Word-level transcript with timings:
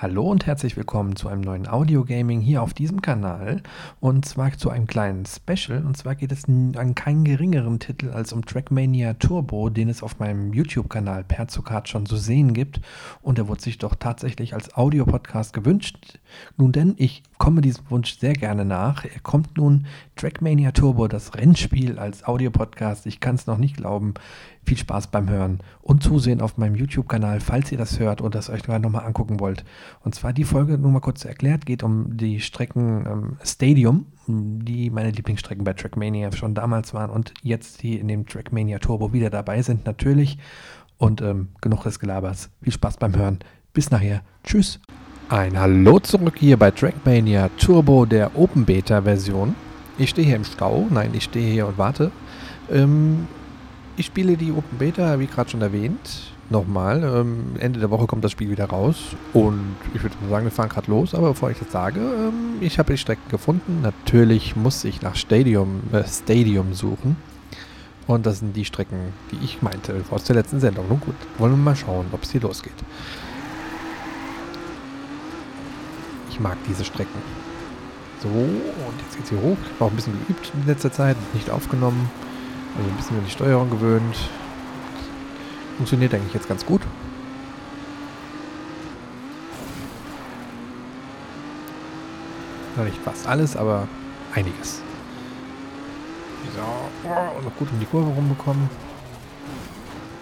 Hallo 0.00 0.30
und 0.30 0.46
herzlich 0.46 0.76
willkommen 0.76 1.16
zu 1.16 1.26
einem 1.26 1.40
neuen 1.40 1.66
Audio 1.66 2.04
Gaming 2.04 2.40
hier 2.40 2.62
auf 2.62 2.72
diesem 2.72 3.02
Kanal. 3.02 3.64
Und 3.98 4.24
zwar 4.26 4.52
zu 4.52 4.70
einem 4.70 4.86
kleinen 4.86 5.26
Special. 5.26 5.84
Und 5.84 5.96
zwar 5.96 6.14
geht 6.14 6.30
es 6.30 6.44
an 6.44 6.94
keinen 6.94 7.24
geringeren 7.24 7.80
Titel 7.80 8.10
als 8.10 8.32
um 8.32 8.46
Trackmania 8.46 9.14
Turbo, 9.14 9.70
den 9.70 9.88
es 9.88 10.04
auf 10.04 10.20
meinem 10.20 10.52
YouTube-Kanal 10.52 11.24
Perzukat 11.24 11.88
schon 11.88 12.06
zu 12.06 12.16
sehen 12.16 12.54
gibt. 12.54 12.80
Und 13.22 13.40
er 13.40 13.48
wurde 13.48 13.60
sich 13.60 13.78
doch 13.78 13.96
tatsächlich 13.96 14.54
als 14.54 14.72
Audio-Podcast 14.76 15.52
gewünscht. 15.52 16.20
Nun 16.56 16.70
denn, 16.70 16.94
ich 16.96 17.24
komme 17.38 17.60
diesem 17.60 17.88
Wunsch 17.90 18.18
sehr 18.18 18.32
gerne 18.34 18.64
nach. 18.64 19.04
Er 19.04 19.20
kommt 19.20 19.56
nun 19.56 19.86
Trackmania 20.16 20.72
Turbo, 20.72 21.08
das 21.08 21.34
Rennspiel 21.34 21.98
als 21.98 22.26
Audio-Podcast. 22.26 23.06
Ich 23.06 23.20
kann 23.20 23.36
es 23.36 23.46
noch 23.46 23.58
nicht 23.58 23.76
glauben. 23.76 24.14
Viel 24.64 24.76
Spaß 24.76 25.06
beim 25.06 25.30
Hören 25.30 25.60
und 25.80 26.02
Zusehen 26.02 26.40
auf 26.40 26.58
meinem 26.58 26.74
YouTube-Kanal, 26.74 27.40
falls 27.40 27.72
ihr 27.72 27.78
das 27.78 27.98
hört 27.98 28.20
und 28.20 28.34
das 28.34 28.50
euch 28.50 28.62
gerade 28.62 28.82
nochmal 28.82 29.06
angucken 29.06 29.40
wollt. 29.40 29.64
Und 30.04 30.14
zwar 30.14 30.32
die 30.32 30.44
Folge, 30.44 30.76
nur 30.76 30.90
mal 30.90 31.00
kurz 31.00 31.24
erklärt, 31.24 31.64
geht 31.64 31.82
um 31.82 32.16
die 32.16 32.40
Strecken 32.40 33.06
ähm, 33.06 33.36
Stadium, 33.42 34.06
die 34.26 34.90
meine 34.90 35.10
Lieblingsstrecken 35.10 35.64
bei 35.64 35.72
Trackmania 35.72 36.32
schon 36.32 36.54
damals 36.54 36.92
waren 36.92 37.10
und 37.10 37.32
jetzt 37.42 37.82
die 37.82 37.98
in 37.98 38.08
dem 38.08 38.26
Trackmania 38.26 38.78
Turbo 38.78 39.12
wieder 39.12 39.30
dabei 39.30 39.62
sind, 39.62 39.86
natürlich. 39.86 40.38
Und 40.98 41.22
ähm, 41.22 41.48
genug 41.60 41.84
des 41.84 42.00
Gelabers. 42.00 42.50
Viel 42.60 42.72
Spaß 42.72 42.96
beim 42.96 43.16
Hören. 43.16 43.38
Bis 43.72 43.90
nachher. 43.90 44.22
Tschüss. 44.42 44.80
Ein 45.30 45.60
Hallo 45.60 45.98
zurück 45.98 46.36
hier 46.38 46.56
bei 46.56 46.70
Trackmania 46.70 47.50
Turbo 47.58 48.06
der 48.06 48.34
Open 48.34 48.64
Beta 48.64 49.02
Version. 49.02 49.54
Ich 49.98 50.08
stehe 50.08 50.26
hier 50.26 50.36
im 50.36 50.44
Stau. 50.44 50.86
Nein, 50.88 51.10
ich 51.12 51.24
stehe 51.24 51.52
hier 51.52 51.66
und 51.66 51.76
warte. 51.76 52.10
Ähm, 52.72 53.28
ich 53.98 54.06
spiele 54.06 54.38
die 54.38 54.50
Open 54.52 54.78
Beta, 54.78 55.20
wie 55.20 55.26
gerade 55.26 55.50
schon 55.50 55.60
erwähnt. 55.60 56.32
Nochmal, 56.48 57.02
ähm, 57.04 57.56
Ende 57.58 57.78
der 57.78 57.90
Woche 57.90 58.06
kommt 58.06 58.24
das 58.24 58.32
Spiel 58.32 58.48
wieder 58.48 58.70
raus 58.70 58.96
und 59.34 59.76
ich 59.92 60.02
würde 60.02 60.16
sagen, 60.30 60.46
wir 60.46 60.50
fahren 60.50 60.70
gerade 60.70 60.90
los, 60.90 61.14
aber 61.14 61.28
bevor 61.28 61.50
ich 61.50 61.58
das 61.58 61.70
sage, 61.70 62.00
ähm, 62.00 62.62
ich 62.62 62.78
habe 62.78 62.94
die 62.94 62.98
Strecken 62.98 63.28
gefunden. 63.30 63.82
Natürlich 63.82 64.56
muss 64.56 64.82
ich 64.84 65.02
nach 65.02 65.14
Stadium, 65.14 65.82
äh, 65.92 66.04
Stadium 66.04 66.72
suchen. 66.72 67.16
Und 68.06 68.24
das 68.24 68.38
sind 68.38 68.56
die 68.56 68.64
Strecken, 68.64 69.12
die 69.30 69.44
ich 69.44 69.60
meinte 69.60 69.94
aus 70.10 70.24
der 70.24 70.36
letzten 70.36 70.58
Sendung. 70.58 70.88
Nun 70.88 71.00
gut, 71.00 71.16
wollen 71.36 71.52
wir 71.52 71.58
mal 71.58 71.76
schauen, 71.76 72.06
ob 72.12 72.22
es 72.22 72.30
hier 72.30 72.40
losgeht. 72.40 72.72
Ich 76.38 76.44
mag 76.44 76.56
diese 76.68 76.84
Strecken. 76.84 77.20
So, 78.22 78.28
und 78.28 79.00
jetzt 79.04 79.16
geht's 79.16 79.30
hier 79.30 79.42
hoch. 79.42 79.56
Ich 79.74 79.80
war 79.80 79.88
auch 79.88 79.90
ein 79.90 79.96
bisschen 79.96 80.12
geübt 80.12 80.52
in 80.54 80.66
letzter 80.66 80.92
Zeit, 80.92 81.16
nicht 81.34 81.50
aufgenommen. 81.50 82.08
Also 82.76 82.88
ein 82.88 82.96
bisschen 82.96 83.18
an 83.18 83.24
die 83.24 83.30
Steuerung 83.32 83.68
gewöhnt. 83.70 84.16
Funktioniert 85.78 86.14
eigentlich 86.14 86.34
jetzt 86.34 86.48
ganz 86.48 86.64
gut. 86.64 86.82
Noch 92.76 92.84
nicht 92.84 92.98
fast 92.98 93.26
alles, 93.26 93.56
aber 93.56 93.88
einiges. 94.32 94.80
So, 96.54 97.08
und 97.36 97.44
noch 97.44 97.56
gut 97.56 97.68
um 97.72 97.80
die 97.80 97.86
Kurve 97.86 98.10
rumbekommen. 98.10 98.70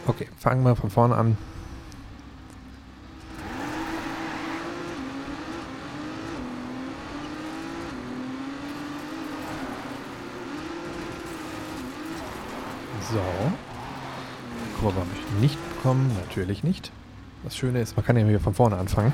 Okay, 0.06 0.28
fangen 0.38 0.62
wir 0.64 0.74
von 0.76 0.88
vorne 0.88 1.14
an. 1.14 1.36
So. 13.12 13.20
Kurve 14.80 14.98
habe 14.98 15.08
ich 15.14 15.25
nicht 15.40 15.58
bekommen. 15.74 16.10
Natürlich 16.26 16.64
nicht. 16.64 16.90
Das 17.44 17.56
Schöne 17.56 17.80
ist, 17.80 17.96
man 17.96 18.04
kann 18.04 18.16
ja 18.16 18.26
wieder 18.26 18.40
von 18.40 18.54
vorne 18.54 18.76
anfangen. 18.76 19.12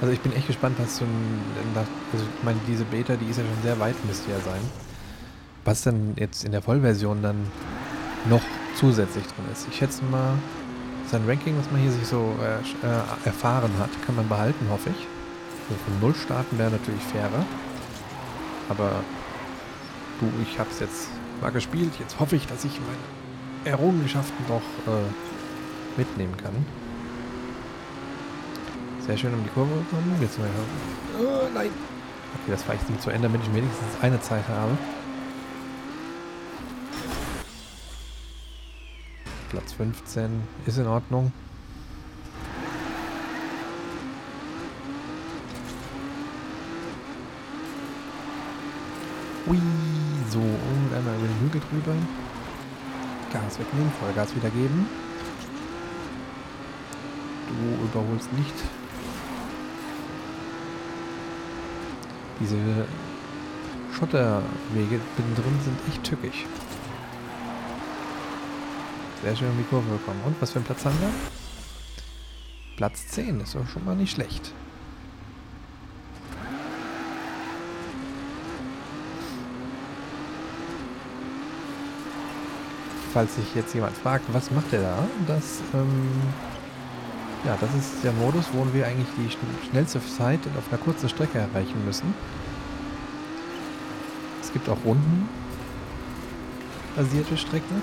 Also 0.00 0.14
ich 0.14 0.20
bin 0.20 0.32
echt 0.32 0.46
gespannt, 0.46 0.76
was 0.78 0.96
so 0.96 1.04
ein, 1.04 1.40
also 1.74 2.24
ich 2.24 2.42
meine, 2.42 2.58
diese 2.66 2.84
Beta, 2.84 3.16
die 3.16 3.26
ist 3.26 3.36
ja 3.36 3.44
schon 3.44 3.62
sehr 3.62 3.78
weit, 3.78 3.94
müsste 4.06 4.30
ja 4.30 4.38
sein. 4.40 4.60
Was 5.64 5.82
dann 5.82 6.14
jetzt 6.16 6.42
in 6.44 6.52
der 6.52 6.62
Vollversion 6.62 7.22
dann 7.22 7.36
noch 8.28 8.40
zusätzlich 8.76 9.24
drin 9.24 9.44
ist. 9.52 9.68
Ich 9.70 9.76
schätze 9.76 10.02
mal, 10.04 10.34
sein 11.10 11.28
Ranking, 11.28 11.58
was 11.58 11.70
man 11.70 11.80
hier 11.80 11.90
sich 11.90 12.06
so 12.06 12.34
äh, 12.40 13.26
erfahren 13.26 13.72
hat, 13.78 13.90
kann 14.06 14.16
man 14.16 14.28
behalten, 14.28 14.66
hoffe 14.70 14.90
ich. 14.90 15.06
Also 15.68 15.82
von 15.84 16.00
Null 16.00 16.14
starten 16.14 16.58
wäre 16.58 16.70
natürlich 16.70 17.02
fairer. 17.02 17.44
Aber 18.68 19.02
du, 20.20 20.32
ich 20.42 20.58
habe 20.58 20.70
es 20.70 20.80
jetzt 20.80 21.08
mal 21.40 21.50
gespielt. 21.50 21.92
Jetzt 21.98 22.18
hoffe 22.20 22.36
ich, 22.36 22.46
dass 22.46 22.64
ich 22.64 22.72
meine 22.80 23.72
Errungenschaften 23.72 24.44
doch 24.48 24.92
äh, 24.92 25.98
mitnehmen 25.98 26.36
kann. 26.36 26.64
Sehr 29.06 29.16
schön 29.16 29.34
um 29.34 29.42
die 29.42 29.50
Kurve 29.50 29.74
gekommen. 29.74 30.16
Jetzt 30.20 30.38
mal. 30.38 30.48
Oh, 31.18 31.48
nein! 31.52 31.70
Okay, 32.42 32.52
das 32.52 32.62
fahre 32.62 32.78
ich 32.80 32.88
nicht 32.88 33.02
zu 33.02 33.10
Ende, 33.10 33.28
damit 33.28 33.42
ich 33.42 33.54
wenigstens 33.54 33.88
eine 34.00 34.20
Zeit 34.20 34.46
habe. 34.48 34.78
Platz 39.50 39.72
15 39.72 40.42
ist 40.64 40.78
in 40.78 40.86
Ordnung. 40.86 41.32
Ui, 49.48 49.58
so, 50.30 50.38
und 50.38 50.94
einmal 50.96 51.16
über 51.16 51.26
den 51.26 51.40
Hügel 51.40 51.60
drüber. 51.68 51.96
Gas 53.32 53.58
wegnehmen, 53.58 53.90
Vollgas 53.98 54.36
wieder 54.36 54.50
geben. 54.50 54.86
Du 57.48 57.84
überholst 57.84 58.32
nicht. 58.34 58.54
Diese 62.38 62.56
Schotterwege 63.98 65.00
drin 65.16 65.60
sind 65.64 65.78
echt 65.88 66.04
tückisch. 66.04 66.46
Sehr 69.22 69.36
schön 69.36 69.50
um 69.50 69.58
die 69.58 69.64
Kurve 69.64 69.90
gekommen. 69.90 70.20
Und 70.24 70.40
was 70.40 70.52
für 70.52 70.60
ein 70.60 70.64
Platz 70.64 70.84
haben 70.84 70.98
wir? 71.00 71.10
Platz 72.76 73.06
10 73.08 73.40
ist 73.40 73.54
doch 73.54 73.68
schon 73.68 73.84
mal 73.84 73.94
nicht 73.94 74.12
schlecht. 74.12 74.52
Falls 83.12 83.34
sich 83.34 83.54
jetzt 83.54 83.74
jemand 83.74 83.94
fragt, 83.96 84.24
was 84.32 84.50
macht 84.50 84.72
er 84.72 84.82
da? 84.82 85.04
Das, 85.26 85.60
ähm, 85.74 86.08
ja, 87.44 87.58
das 87.60 87.74
ist 87.74 88.02
der 88.02 88.12
Modus, 88.12 88.46
wo 88.52 88.66
wir 88.72 88.86
eigentlich 88.86 89.08
die 89.18 89.68
schnellste 89.68 90.00
Zeit 90.16 90.40
auf 90.56 90.72
einer 90.72 90.80
kurzen 90.80 91.08
Strecke 91.10 91.38
erreichen 91.38 91.84
müssen. 91.84 92.14
Es 94.40 94.50
gibt 94.52 94.68
auch 94.68 94.78
Runden 94.84 95.28
basierte 96.96 97.36
Strecken. 97.36 97.82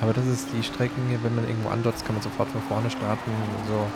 Aber 0.00 0.12
das 0.12 0.26
ist 0.26 0.48
die 0.56 0.62
Strecken, 0.62 1.02
wenn 1.22 1.34
man 1.34 1.48
irgendwo 1.48 1.70
andotzt, 1.70 2.04
kann 2.04 2.14
man 2.14 2.22
sofort 2.22 2.48
von 2.50 2.62
vorne 2.62 2.90
starten. 2.90 3.30
So 3.66 3.86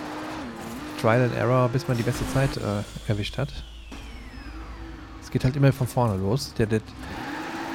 Trial 1.00 1.22
and 1.22 1.34
Error, 1.34 1.68
bis 1.68 1.86
man 1.88 1.96
die 1.96 2.02
beste 2.02 2.28
Zeit 2.32 2.56
äh, 2.56 3.10
erwischt 3.10 3.38
hat. 3.38 3.52
Es 5.22 5.30
geht 5.30 5.44
halt 5.44 5.56
immer 5.56 5.72
von 5.72 5.86
vorne 5.86 6.16
los. 6.16 6.54
Der, 6.54 6.66
der, 6.66 6.80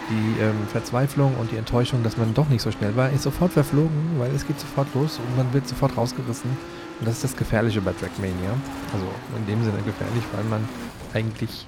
die 0.10 0.42
ähm, 0.42 0.68
Verzweiflung 0.72 1.36
und 1.38 1.52
die 1.52 1.58
Enttäuschung, 1.58 2.04
dass 2.04 2.18
man 2.18 2.34
doch 2.34 2.48
nicht 2.50 2.62
so 2.62 2.72
schnell 2.72 2.96
war, 2.96 3.10
ist 3.10 3.24
sofort 3.24 3.54
verflogen, 3.54 4.16
weil 4.18 4.32
es 4.34 4.48
geht 4.48 4.60
sofort 4.60 4.88
los 4.94 5.20
und 5.20 5.38
man 5.38 5.52
wird 5.54 5.68
sofort 5.68 5.98
rausgerissen. 5.98 6.52
Und 7.00 7.06
das 7.08 7.16
ist 7.16 7.24
das 7.24 7.36
Gefährliche 7.36 7.82
bei 7.82 7.92
Trackmania. 7.94 8.52
Also 8.94 9.06
in 9.38 9.46
dem 9.46 9.64
Sinne 9.64 9.78
gefährlich, 9.84 10.24
weil 10.34 10.44
man 10.46 10.68
eigentlich 11.14 11.68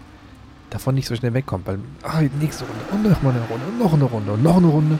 davon 0.69 0.95
nicht 0.95 1.07
so 1.07 1.15
schnell 1.15 1.33
wegkommt. 1.33 1.67
Weil, 1.67 1.79
ah, 2.03 2.21
nächste 2.39 2.65
Runde 2.65 2.83
und 2.91 3.11
noch 3.11 3.21
mal 3.21 3.31
eine 3.31 3.41
Runde 3.41 3.65
und 3.67 3.79
noch 3.79 3.93
eine 3.93 4.03
Runde 4.05 4.31
und 4.31 4.43
noch 4.43 4.57
eine 4.57 4.67
Runde. 4.67 4.93
Und 4.93 4.99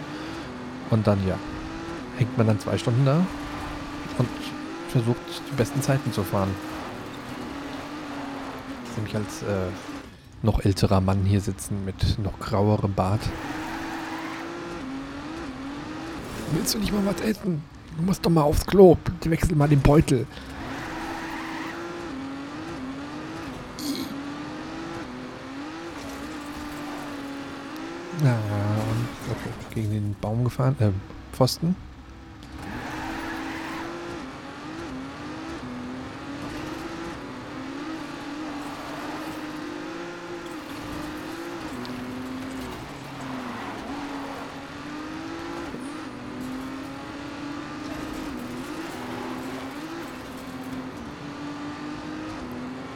dann, 0.92 1.26
ja, 1.28 1.36
hängt 2.18 2.38
man 2.38 2.48
dann 2.48 2.60
zwei 2.60 2.78
Stunden 2.78 3.06
da 3.06 3.26
und 4.18 4.28
versucht, 4.90 5.18
die 5.52 5.56
besten 5.56 5.82
Zeiten 5.82 6.12
zu 6.12 6.24
fahren. 6.24 6.50
Ich 8.86 8.92
sehe 8.92 9.04
mich 9.04 9.16
als 9.16 9.44
äh, 9.44 9.70
noch 10.42 10.64
älterer 10.64 11.02
Mann 11.02 11.24
hier 11.26 11.42
sitzen 11.42 11.86
mit 11.86 12.20
noch 12.20 12.40
grauerem 12.40 12.94
Bart. 12.94 13.22
Willst 16.52 16.74
du 16.74 16.80
nicht 16.80 16.92
mal 16.92 17.06
was 17.06 17.22
essen? 17.22 17.62
Du 17.98 18.04
musst 18.04 18.26
doch 18.26 18.32
mal 18.32 18.42
aufs 18.42 18.66
Klo. 18.66 18.98
Wechsel 19.24 19.56
mal 19.56 19.68
den 19.68 19.82
Beutel. 19.82 20.26
Ja, 28.24 28.38
okay, 29.32 29.54
gegen 29.82 29.92
den 29.92 30.16
Baum 30.20 30.44
gefahren, 30.44 30.76
äh, 30.80 30.92
Pfosten. 31.32 31.76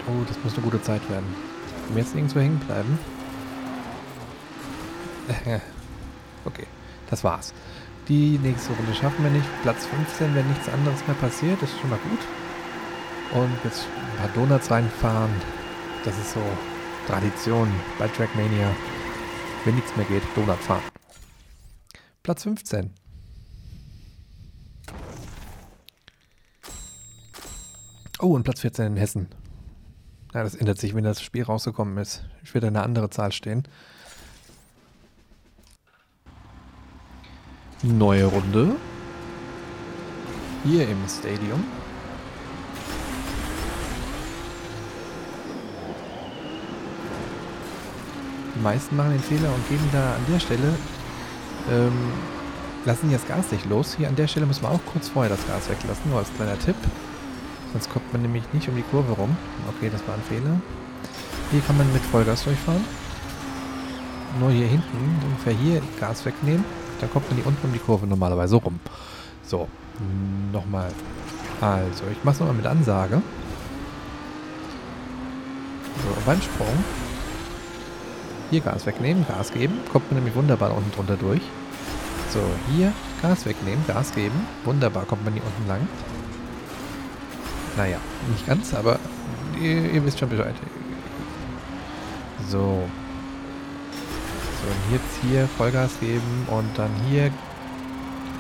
Oh, 0.06 0.26
das 0.28 0.38
muss 0.44 0.54
eine 0.56 0.64
gute 0.64 0.82
Zeit 0.82 1.10
werden. 1.10 1.24
Wenn 1.88 1.96
wir 1.96 2.04
jetzt 2.04 2.14
irgendwo 2.14 2.40
hängen 2.42 2.60
bleiben. 2.60 3.00
okay, 6.46 6.68
das 7.10 7.24
war's. 7.24 7.54
Die 8.08 8.38
nächste 8.38 8.74
Runde 8.74 8.94
schaffen 8.94 9.24
wir 9.24 9.32
nicht. 9.32 9.46
Platz 9.62 9.86
15, 9.86 10.36
wenn 10.36 10.48
nichts 10.50 10.68
anderes 10.68 11.06
mehr 11.08 11.16
passiert, 11.16 11.62
ist 11.62 11.80
schon 11.80 11.90
mal 11.90 12.00
gut. 12.00 12.20
Und 13.32 13.52
jetzt 13.64 13.86
ein 14.12 14.18
paar 14.18 14.30
Donuts 14.36 14.70
reinfahren. 14.70 15.32
Das 16.04 16.18
ist 16.18 16.34
so 16.34 16.42
Tradition 17.08 17.70
bei 17.98 18.08
Trackmania. 18.08 18.76
Wenn 19.64 19.76
nichts 19.76 19.96
mehr 19.96 20.06
geht, 20.06 20.24
Donut 20.36 20.60
fahren. 20.60 20.84
Platz 22.22 22.44
15. 22.44 22.94
Oh, 28.20 28.36
und 28.36 28.44
Platz 28.44 28.62
14 28.62 28.86
in 28.86 28.98
Hessen. 28.98 29.28
Ja, 30.34 30.44
das 30.44 30.56
ändert 30.56 30.80
sich, 30.80 30.96
wenn 30.96 31.04
das 31.04 31.22
Spiel 31.22 31.44
rausgekommen 31.44 31.98
ist. 31.98 32.26
Ich 32.44 32.54
werde 32.54 32.68
eine 32.68 32.84
andere 32.84 33.10
Zahl 33.10 33.32
stehen. 33.32 33.64
Neue 37.86 38.24
Runde. 38.24 38.78
Hier 40.64 40.88
im 40.88 41.00
Stadium. 41.06 41.66
Die 48.56 48.62
meisten 48.62 48.96
machen 48.96 49.12
den 49.12 49.20
Fehler 49.20 49.54
und 49.54 49.68
geben 49.68 49.84
da 49.92 50.14
an 50.16 50.22
der 50.32 50.40
Stelle, 50.40 50.74
ähm, 51.70 51.92
lassen 52.86 53.12
das 53.12 53.28
Gas 53.28 53.52
nicht 53.52 53.66
los. 53.66 53.96
Hier 53.98 54.08
an 54.08 54.16
der 54.16 54.28
Stelle 54.28 54.46
müssen 54.46 54.64
wir 54.64 54.72
auch 54.72 54.86
kurz 54.86 55.10
vorher 55.10 55.36
das 55.36 55.46
Gas 55.46 55.70
weglassen, 55.70 56.10
nur 56.10 56.20
als 56.20 56.34
kleiner 56.38 56.58
Tipp. 56.60 56.78
Sonst 57.74 57.90
kommt 57.92 58.14
man 58.14 58.22
nämlich 58.22 58.44
nicht 58.54 58.70
um 58.70 58.78
die 58.78 58.84
Kurve 58.84 59.12
rum. 59.12 59.36
Okay, 59.76 59.90
das 59.92 60.08
war 60.08 60.16
ein 60.16 60.24
Fehler. 60.30 60.62
Hier 61.52 61.60
kann 61.60 61.78
man 61.78 61.92
mit 61.92 62.02
Vollgas 62.04 62.46
durchfahren. 62.46 62.86
Nur 64.40 64.52
hier 64.52 64.68
hinten, 64.68 65.20
ungefähr 65.26 65.54
hier 65.54 65.82
Gas 66.00 66.26
wegnehmen. 66.26 66.64
Dann 67.04 67.12
kommt 67.12 67.28
man 67.28 67.36
hier 67.36 67.46
unten 67.46 67.68
um 67.68 67.74
die 67.74 67.80
Kurve 67.80 68.08
normalerweise 68.08 68.56
rum. 68.56 68.80
So, 69.46 69.68
nochmal. 70.54 70.90
Also, 71.60 72.06
ich 72.10 72.24
mache 72.24 72.36
es 72.36 72.40
nochmal 72.40 72.56
mit 72.56 72.66
Ansage. 72.66 73.22
So, 75.98 76.22
beim 76.26 76.42
Sprung 76.42 76.84
hier 78.52 78.62
Gas 78.62 78.86
wegnehmen, 78.86 79.26
Gas 79.28 79.52
geben. 79.52 79.80
Kommt 79.92 80.10
man 80.10 80.20
nämlich 80.20 80.34
wunderbar 80.34 80.74
unten 80.74 80.92
drunter 80.92 81.18
durch. 81.18 81.42
So, 82.30 82.40
hier 82.72 82.94
Gas 83.22 83.46
wegnehmen, 83.46 83.84
Gas 83.86 84.14
geben. 84.14 84.48
Wunderbar, 84.64 85.04
kommt 85.04 85.26
man 85.26 85.34
hier 85.34 85.44
unten 85.44 85.68
lang. 85.68 85.86
Naja, 87.76 87.98
nicht 88.32 88.48
ganz, 88.48 88.74
aber 88.74 88.98
ihr, 89.60 89.92
ihr 89.92 90.06
wisst 90.06 90.20
schon 90.20 90.30
Bescheid. 90.30 90.56
So. 92.48 92.84
Und 94.64 94.94
jetzt 94.94 95.20
hier 95.22 95.48
Vollgas 95.58 96.00
geben 96.00 96.48
und 96.50 96.78
dann 96.78 96.92
hier 97.10 97.32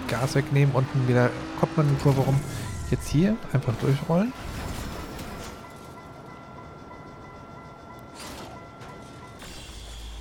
Gas 0.08 0.36
wegnehmen, 0.36 0.74
unten 0.74 1.08
wieder 1.08 1.30
kommt 1.60 1.75
man 1.78 1.88
in 1.88 1.96
die 1.96 2.02
Kurve 2.02 2.22
rum. 2.22 2.40
Jetzt 2.92 3.10
hier 3.10 3.36
einfach 3.52 3.74
durchrollen. 3.81 4.31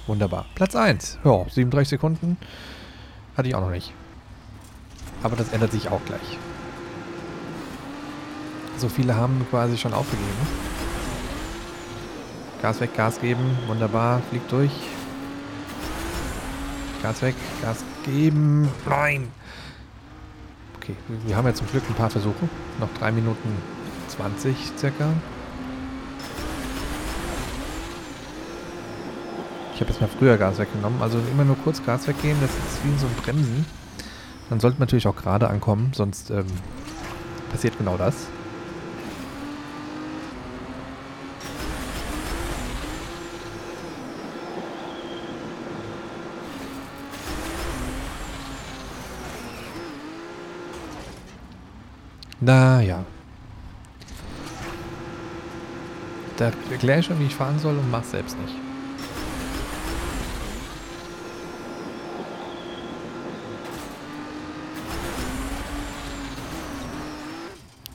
Wunderbar. 0.07 0.47
Platz 0.55 0.75
1. 0.75 1.19
Ja, 1.25 1.45
37 1.49 1.89
Sekunden. 1.89 2.37
Hatte 3.37 3.49
ich 3.49 3.55
auch 3.55 3.61
noch 3.61 3.71
nicht. 3.71 3.93
Aber 5.23 5.37
das 5.37 5.53
ändert 5.53 5.73
sich 5.73 5.89
auch 5.89 6.05
gleich. 6.05 6.39
So 8.79 8.89
viele 8.89 9.15
haben 9.15 9.47
quasi 9.51 9.79
schon 9.79 9.95
aufgegeben. 9.95 10.29
Gas 12.61 12.81
weg, 12.81 12.97
Gas 12.97 13.21
geben. 13.21 13.57
Wunderbar. 13.69 14.21
Fliegt 14.31 14.51
durch. 14.51 14.73
Gas 17.03 17.23
weg, 17.23 17.35
Gas 17.63 17.85
geben. 18.05 18.69
Nein! 18.89 19.29
Okay, 20.77 20.95
wir 21.27 21.37
haben 21.37 21.47
ja 21.47 21.55
zum 21.55 21.69
Glück 21.69 21.83
ein 21.89 21.95
paar 21.95 22.11
Versuche. 22.11 22.49
Noch 22.81 22.93
3 22.99 23.13
Minuten 23.13 23.57
20 24.09 24.57
circa. 24.77 25.13
habe 29.83 29.93
jetzt 29.93 30.01
mal 30.01 30.09
früher 30.09 30.39
Gas 30.39 30.59
weggenommen. 30.59 31.03
Also 31.03 31.19
immer 31.31 31.45
nur 31.45 31.57
kurz 31.59 31.85
Gas 31.85 32.07
weggeben, 32.07 32.39
das 32.41 32.51
ist 32.51 32.85
wie 32.85 32.99
so 32.99 33.07
ein 33.07 33.15
Bremsen. 33.23 33.67
Man 34.49 34.61
sollte 34.61 34.79
natürlich 34.81 35.07
auch 35.07 35.17
gerade 35.17 35.49
ankommen, 35.49 35.93
sonst 35.95 36.31
ähm, 36.31 36.47
passiert 37.51 37.77
genau 37.79 37.97
das. 37.97 38.29
Naja. 52.43 53.05
Da 56.37 56.51
erkläre 56.73 56.99
ich 56.99 57.07
schon, 57.07 57.21
wie 57.21 57.27
ich 57.27 57.35
fahren 57.37 57.61
soll 57.61 57.79
und 57.79 57.89
mach 57.89 58.03
selbst 58.03 58.37
nicht. 58.41 58.55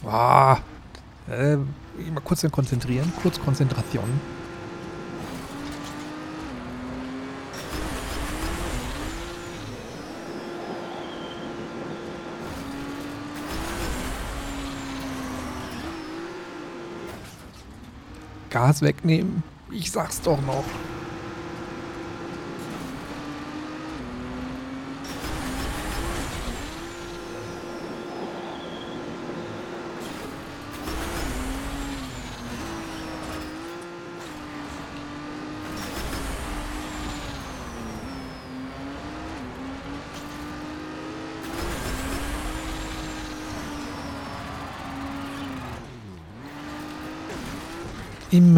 Ah, 0.05 0.59
äh, 1.29 1.57
mal 1.57 2.21
kurz 2.23 2.49
konzentrieren, 2.49 3.11
kurz 3.21 3.41
Konzentration. 3.41 4.36
Gas 18.57 18.81
wegnehmen. 18.81 19.43
Ich 19.69 19.91
sag's 19.91 20.19
doch 20.19 20.41
noch. 20.41 20.63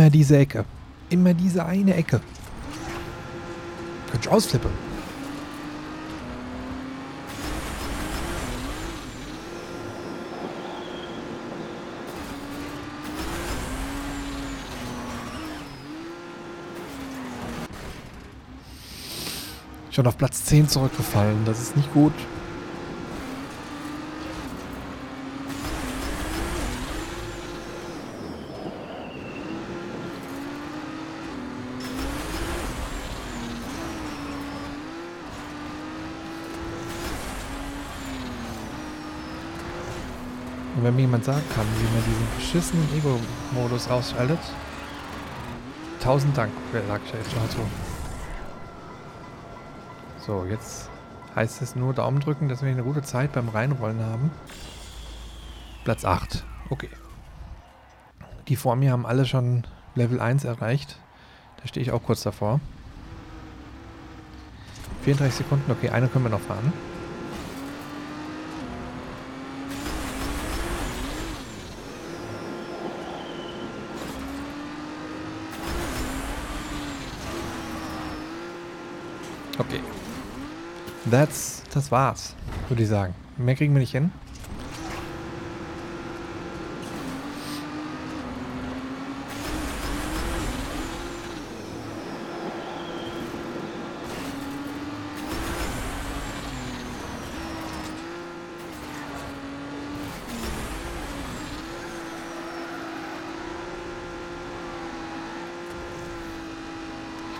Immer 0.10 0.18
diese 0.18 0.38
Ecke. 0.40 0.66
Immer 1.12 1.36
diese 1.36 1.64
eine 1.64 1.94
Ecke. 1.94 2.20
Könnte 4.10 4.28
ich 4.28 4.34
ausflippen. 4.34 4.72
Schon 19.92 20.08
auf 20.08 20.18
Platz 20.18 20.44
10 20.46 20.70
zurückgefallen. 20.70 21.46
Das 21.46 21.62
ist 21.62 21.78
nicht 21.78 21.94
gut. 21.94 22.14
Wenn 40.90 40.96
mir 40.96 41.02
jemand 41.04 41.24
sagen 41.24 41.44
kann, 41.54 41.68
wie 41.78 41.94
man 41.94 42.04
diesen 42.04 42.28
beschissenen 42.36 42.98
Ego-Modus 42.98 43.88
ausschaltet, 43.90 44.40
tausend 46.02 46.36
Dank, 46.36 46.52
sag 46.74 47.02
ich 47.06 47.14
jetzt 47.14 47.32
schon 47.32 47.44
dazu. 47.44 47.60
So, 50.26 50.46
jetzt 50.50 50.90
heißt 51.36 51.62
es 51.62 51.76
nur 51.76 51.94
Daumen 51.94 52.22
drücken, 52.22 52.50
dass 52.50 52.64
wir 52.64 52.72
eine 52.72 52.82
gute 52.82 53.04
Zeit 53.04 53.34
beim 53.34 53.50
Reinrollen 53.50 54.04
haben. 54.04 54.32
Platz 55.84 56.06
8. 56.06 56.44
Okay. 56.72 56.90
Die 58.48 58.56
vor 58.56 58.76
mir 58.76 58.92
haben 58.92 59.06
alle 59.06 59.28
schon 59.28 59.68
Level 59.94 60.20
1 60.20 60.44
erreicht. 60.44 60.98
Da 61.62 61.68
stehe 61.68 61.84
ich 61.84 61.92
auch 61.92 62.02
kurz 62.02 62.24
davor. 62.24 62.60
34 65.04 65.46
Sekunden, 65.46 65.72
okay, 65.72 65.92
eine 65.92 66.08
können 66.08 66.26
wir 66.26 66.32
noch 66.32 66.42
fahren. 66.42 66.74
Okay. 79.60 79.82
That's, 81.12 81.64
das 81.74 81.92
war's, 81.92 82.34
würde 82.70 82.84
ich 82.84 82.90
sagen. 82.90 83.14
Mehr 83.38 83.56
kriegen 83.56 83.74
wir 83.74 83.82
nicht 83.82 83.92
hin. 83.92 84.12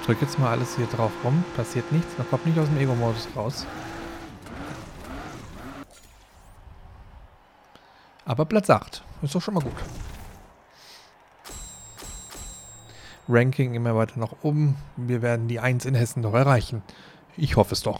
Drücke 0.10 0.26
jetzt 0.26 0.40
mal 0.40 0.50
alles 0.50 0.76
hier 0.76 0.88
drauf 0.88 1.12
rum. 1.24 1.44
Passiert 1.56 1.92
nichts. 1.92 2.18
Man 2.18 2.28
kommt 2.28 2.44
nicht 2.48 2.58
aus 2.58 2.66
dem 2.66 2.80
Ego-Modus 2.80 3.28
raus. 3.36 3.68
Aber 8.26 8.46
Platz 8.46 8.72
8. 8.72 9.04
Ist 9.22 9.36
doch 9.36 9.42
schon 9.42 9.54
mal 9.54 9.64
gut. 9.64 9.72
Ranking 13.28 13.76
immer 13.76 13.96
weiter 13.96 14.20
nach 14.20 14.34
oben. 14.42 14.78
Wir 14.98 15.22
werden 15.22 15.48
die 15.48 15.60
1 15.60 15.86
in 15.86 15.94
Hessen 15.94 16.22
noch 16.22 16.34
erreichen. 16.34 16.82
Ich 17.38 17.56
hoffe 17.56 17.74
es 17.74 17.84
doch. 17.84 18.00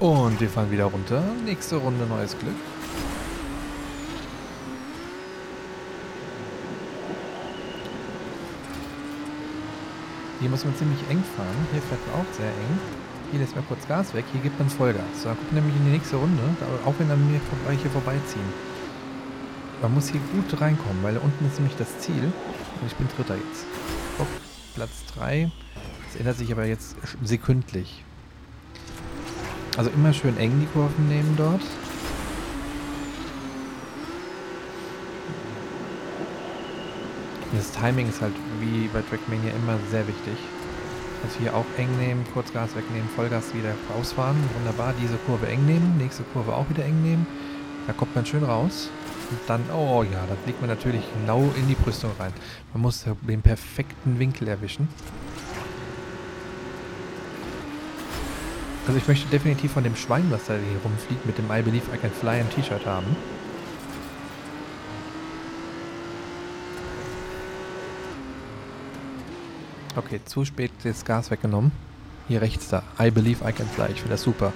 Und 0.00 0.40
wir 0.40 0.48
fahren 0.48 0.72
wieder 0.72 0.86
runter. 0.86 1.22
Nächste 1.44 1.76
Runde 1.76 2.06
neues 2.06 2.36
Glück. 2.36 2.56
Hier 10.40 10.48
muss 10.48 10.64
man 10.64 10.74
ziemlich 10.76 11.00
eng 11.10 11.22
fahren. 11.36 11.66
Hier 11.72 11.82
fährt 11.82 12.00
man 12.06 12.20
auch 12.20 12.32
sehr 12.32 12.46
eng. 12.46 12.78
Hier 13.30 13.40
lässt 13.40 13.56
man 13.56 13.66
kurz 13.66 13.86
Gas 13.88 14.14
weg. 14.14 14.24
Hier 14.32 14.40
gibt 14.40 14.58
man 14.58 14.70
Vollgas. 14.70 15.02
So, 15.22 15.28
dann 15.28 15.36
kommt 15.36 15.52
nämlich 15.52 15.74
in 15.76 15.84
die 15.86 15.92
nächste 15.92 16.16
Runde. 16.16 16.42
Auch 16.84 16.94
wenn 16.98 17.10
an 17.10 17.30
mir 17.30 17.40
hier 17.70 17.90
vorbeiziehen. 17.90 18.48
Man 19.82 19.94
muss 19.94 20.08
hier 20.08 20.20
gut 20.32 20.60
reinkommen, 20.60 21.02
weil 21.02 21.16
unten 21.18 21.46
ist 21.46 21.58
nämlich 21.58 21.76
das 21.76 21.98
Ziel. 21.98 22.32
Und 22.80 22.86
ich 22.86 22.94
bin 22.94 23.08
Dritter 23.16 23.34
jetzt. 23.34 23.66
Hopp, 24.18 24.28
Platz 24.74 25.04
3. 25.14 25.50
Das 26.06 26.16
ändert 26.16 26.38
sich 26.38 26.50
aber 26.52 26.64
jetzt 26.64 26.96
sekündlich. 27.22 28.04
Also 29.76 29.90
immer 29.90 30.12
schön 30.12 30.36
eng 30.38 30.58
die 30.60 30.66
Kurven 30.66 31.08
nehmen 31.08 31.34
dort. 31.36 31.62
Das 37.58 37.72
Timing 37.72 38.08
ist 38.08 38.20
halt 38.20 38.34
wie 38.60 38.86
bei 38.86 39.02
Trackmania 39.02 39.50
immer 39.50 39.76
sehr 39.90 40.06
wichtig. 40.06 40.36
Also 41.24 41.40
hier 41.40 41.54
auch 41.56 41.64
eng 41.76 41.88
nehmen, 41.98 42.24
kurz 42.32 42.52
Gas 42.52 42.76
wegnehmen, 42.76 43.08
Vollgas 43.16 43.52
wieder 43.52 43.74
rausfahren. 43.92 44.36
Wunderbar, 44.58 44.94
diese 45.02 45.16
Kurve 45.26 45.48
eng 45.48 45.66
nehmen, 45.66 45.98
nächste 45.98 46.22
Kurve 46.32 46.54
auch 46.54 46.70
wieder 46.70 46.84
eng 46.84 47.02
nehmen. 47.02 47.26
Da 47.88 47.92
kommt 47.92 48.14
man 48.14 48.24
schön 48.24 48.44
raus. 48.44 48.90
Und 49.30 49.40
dann, 49.48 49.60
oh 49.74 50.04
ja, 50.04 50.24
da 50.28 50.36
fliegt 50.44 50.60
man 50.60 50.70
natürlich 50.70 51.02
genau 51.20 51.50
in 51.56 51.66
die 51.66 51.74
Brüstung 51.74 52.12
rein. 52.20 52.32
Man 52.72 52.82
muss 52.82 53.04
den 53.22 53.42
perfekten 53.42 54.20
Winkel 54.20 54.46
erwischen. 54.46 54.86
Also 58.86 58.98
ich 58.98 59.08
möchte 59.08 59.28
definitiv 59.30 59.72
von 59.72 59.82
dem 59.82 59.96
Schwein, 59.96 60.26
was 60.30 60.46
da 60.46 60.54
hier 60.54 60.78
rumfliegt, 60.84 61.26
mit 61.26 61.36
dem 61.36 61.46
I 61.50 61.60
Believe 61.60 61.84
I 61.92 61.98
Can 61.98 62.12
Fly 62.12 62.38
ein 62.38 62.50
T-Shirt 62.50 62.86
haben. 62.86 63.16
Okay, 69.98 70.20
zu 70.24 70.44
spät 70.44 70.70
das 70.84 71.04
Gas 71.04 71.32
weggenommen. 71.32 71.72
Hier 72.28 72.40
rechts 72.40 72.68
da. 72.68 72.84
I 73.00 73.10
believe 73.10 73.44
I 73.44 73.52
can 73.52 73.66
fly. 73.66 73.86
Ich 73.90 73.96
finde 73.96 74.10
das 74.10 74.22
super. 74.22 74.52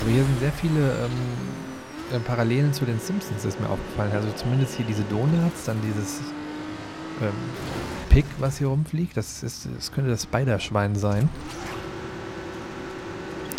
Aber 0.00 0.10
hier 0.10 0.24
sind 0.24 0.40
sehr 0.40 0.50
viele 0.50 0.80
ähm, 0.80 2.16
äh, 2.16 2.18
Parallelen 2.18 2.72
zu 2.72 2.84
den 2.84 2.98
Simpsons, 2.98 3.44
ist 3.44 3.60
mir 3.60 3.68
aufgefallen. 3.68 4.10
Also 4.10 4.32
zumindest 4.32 4.74
hier 4.74 4.84
diese 4.84 5.04
Donuts, 5.04 5.66
dann 5.66 5.76
dieses 5.80 6.18
ähm, 7.20 7.28
Pig, 8.08 8.24
was 8.40 8.58
hier 8.58 8.66
rumfliegt. 8.66 9.16
Das, 9.16 9.44
ist, 9.44 9.68
das 9.76 9.92
könnte 9.92 10.10
das 10.10 10.24
Spider-Schwein 10.24 10.96
sein. 10.96 11.28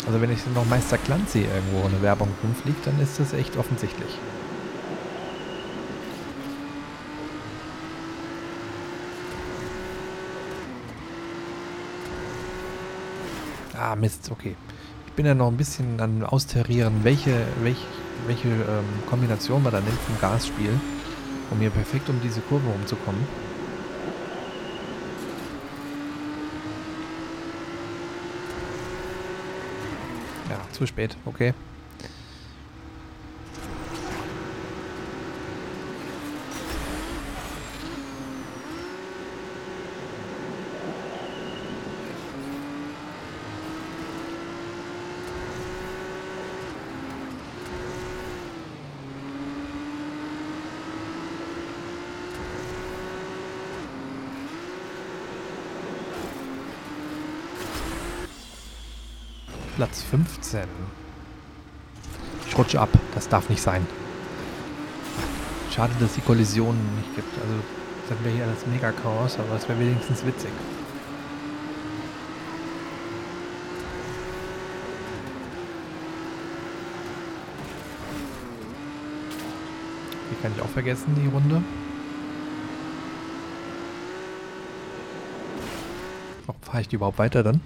Also 0.06 0.20
wenn 0.20 0.30
ich 0.30 0.40
noch 0.54 0.66
Meister 0.66 0.98
Clancy 0.98 1.46
irgendwo 1.46 1.86
eine 1.86 2.02
Werbung 2.02 2.28
rumfliegt, 2.42 2.86
dann 2.86 3.00
ist 3.00 3.18
das 3.18 3.32
echt 3.32 3.56
offensichtlich. 3.56 4.18
Ah, 13.86 13.96
Mist, 13.96 14.30
okay. 14.30 14.56
Ich 15.06 15.12
bin 15.12 15.26
ja 15.26 15.34
noch 15.34 15.48
ein 15.48 15.58
bisschen 15.58 16.00
an 16.00 16.24
Austarieren, 16.24 17.04
welche, 17.04 17.46
welche, 17.60 17.84
welche 18.26 18.48
ähm, 18.48 18.86
Kombination 19.04 19.62
man 19.62 19.72
da 19.74 19.80
nimmt 19.80 20.00
vom 20.00 20.18
Gasspiel, 20.22 20.70
um 21.50 21.58
hier 21.58 21.68
perfekt 21.68 22.08
um 22.08 22.18
diese 22.22 22.40
Kurve 22.40 22.66
rumzukommen. 22.66 23.20
Ja, 30.48 30.56
zu 30.72 30.86
spät, 30.86 31.18
okay. 31.26 31.52
Platz 59.84 60.02
15. 60.04 60.62
Ich 62.48 62.56
rutsche 62.56 62.80
ab. 62.80 62.88
Das 63.14 63.28
darf 63.28 63.50
nicht 63.50 63.60
sein. 63.60 63.86
Schade, 65.70 65.92
dass 66.00 66.08
es 66.08 66.14
die 66.14 66.22
Kollisionen 66.22 66.96
nicht 66.96 67.14
gibt. 67.14 67.28
Also, 67.38 67.52
das 68.08 68.24
wäre 68.24 68.34
hier 68.34 68.44
alles 68.44 68.66
mega 68.66 68.92
Chaos, 68.92 69.38
aber 69.38 69.56
es 69.56 69.68
wäre 69.68 69.78
wenigstens 69.78 70.24
witzig. 70.24 70.48
Die 80.30 80.42
kann 80.42 80.52
ich 80.56 80.62
auch 80.62 80.70
vergessen, 80.70 81.14
die 81.14 81.28
Runde. 81.28 81.62
Warum 86.46 86.62
fahre 86.62 86.80
ich 86.80 86.88
die 86.88 86.96
überhaupt 86.96 87.18
weiter 87.18 87.42
dann? 87.42 87.60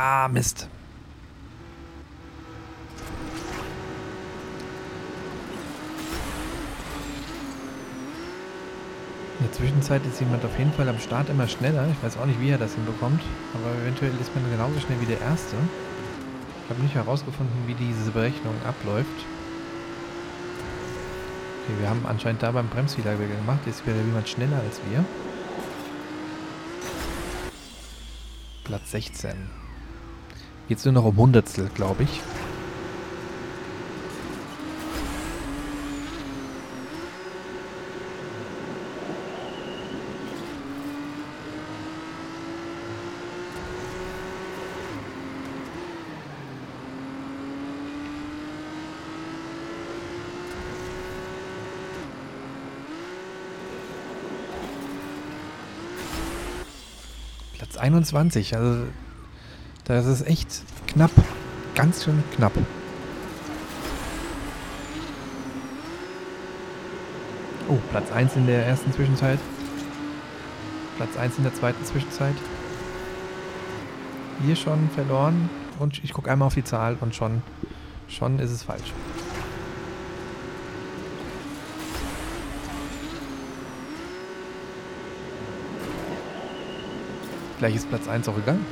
Ah, 0.00 0.28
Mist. 0.28 0.68
In 9.40 9.46
der 9.46 9.52
Zwischenzeit 9.52 10.06
ist 10.06 10.20
jemand 10.20 10.44
auf 10.44 10.56
jeden 10.56 10.72
Fall 10.72 10.88
am 10.88 11.00
Start 11.00 11.28
immer 11.30 11.48
schneller. 11.48 11.84
Ich 11.90 12.00
weiß 12.00 12.16
auch 12.16 12.26
nicht, 12.26 12.40
wie 12.40 12.50
er 12.50 12.58
das 12.58 12.76
hinbekommt. 12.76 13.20
Aber 13.54 13.74
eventuell 13.82 14.12
ist 14.20 14.32
man 14.36 14.48
genauso 14.48 14.78
schnell 14.78 15.00
wie 15.00 15.06
der 15.06 15.20
Erste. 15.20 15.56
Ich 16.62 16.70
habe 16.70 16.80
nicht 16.80 16.94
herausgefunden, 16.94 17.56
wie 17.66 17.74
diese 17.74 18.12
Berechnung 18.12 18.54
abläuft. 18.64 19.08
Okay, 21.64 21.80
wir 21.80 21.90
haben 21.90 22.06
anscheinend 22.06 22.44
da 22.44 22.52
beim 22.52 22.68
Bremsfehler 22.68 23.16
gemacht. 23.16 23.62
Jetzt 23.66 23.84
wäre 23.84 23.98
jemand 23.98 24.28
schneller 24.28 24.60
als 24.64 24.80
wir. 24.88 25.04
Platz 28.62 28.92
16. 28.92 29.67
Geht 30.68 30.84
nur 30.84 30.92
noch 30.92 31.04
um 31.06 31.16
Hundertstel, 31.16 31.70
glaube 31.74 32.02
ich. 32.02 32.20
Platz 57.56 57.78
21, 57.78 58.54
also 58.54 58.86
das 59.94 60.06
ist 60.06 60.26
echt 60.26 60.62
knapp. 60.86 61.10
Ganz 61.74 62.04
schön 62.04 62.22
knapp. 62.36 62.52
Oh, 67.68 67.78
Platz 67.90 68.12
1 68.12 68.36
in 68.36 68.46
der 68.46 68.66
ersten 68.66 68.92
Zwischenzeit. 68.92 69.38
Platz 70.96 71.16
1 71.16 71.38
in 71.38 71.44
der 71.44 71.54
zweiten 71.54 71.84
Zwischenzeit. 71.84 72.34
Hier 74.44 74.56
schon 74.56 74.90
verloren. 74.90 75.48
Und 75.78 76.02
ich 76.04 76.12
gucke 76.12 76.30
einmal 76.30 76.46
auf 76.46 76.54
die 76.54 76.64
Zahl 76.64 76.96
und 77.00 77.14
schon, 77.14 77.42
schon 78.08 78.38
ist 78.40 78.50
es 78.50 78.64
falsch. 78.64 78.92
Gleich 87.58 87.74
ist 87.74 87.88
Platz 87.88 88.06
1 88.06 88.28
auch 88.28 88.36
gegangen. 88.36 88.66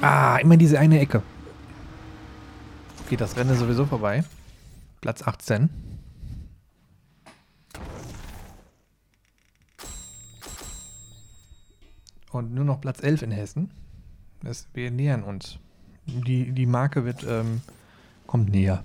Ah, 0.00 0.36
immer 0.36 0.56
diese 0.56 0.78
eine 0.78 1.00
Ecke. 1.00 1.22
Geht 3.08 3.20
das 3.20 3.36
Rennen 3.36 3.56
sowieso 3.56 3.84
vorbei. 3.84 4.22
Platz 5.00 5.26
18. 5.26 5.68
Und 12.30 12.54
nur 12.54 12.64
noch 12.64 12.80
Platz 12.80 13.02
11 13.02 13.22
in 13.22 13.30
Hessen. 13.32 13.70
Das, 14.42 14.68
wir 14.72 14.92
nähern 14.92 15.24
uns. 15.24 15.58
Die, 16.06 16.52
die 16.52 16.66
Marke 16.66 17.04
wird, 17.04 17.26
ähm, 17.28 17.60
kommt 18.28 18.50
näher. 18.50 18.84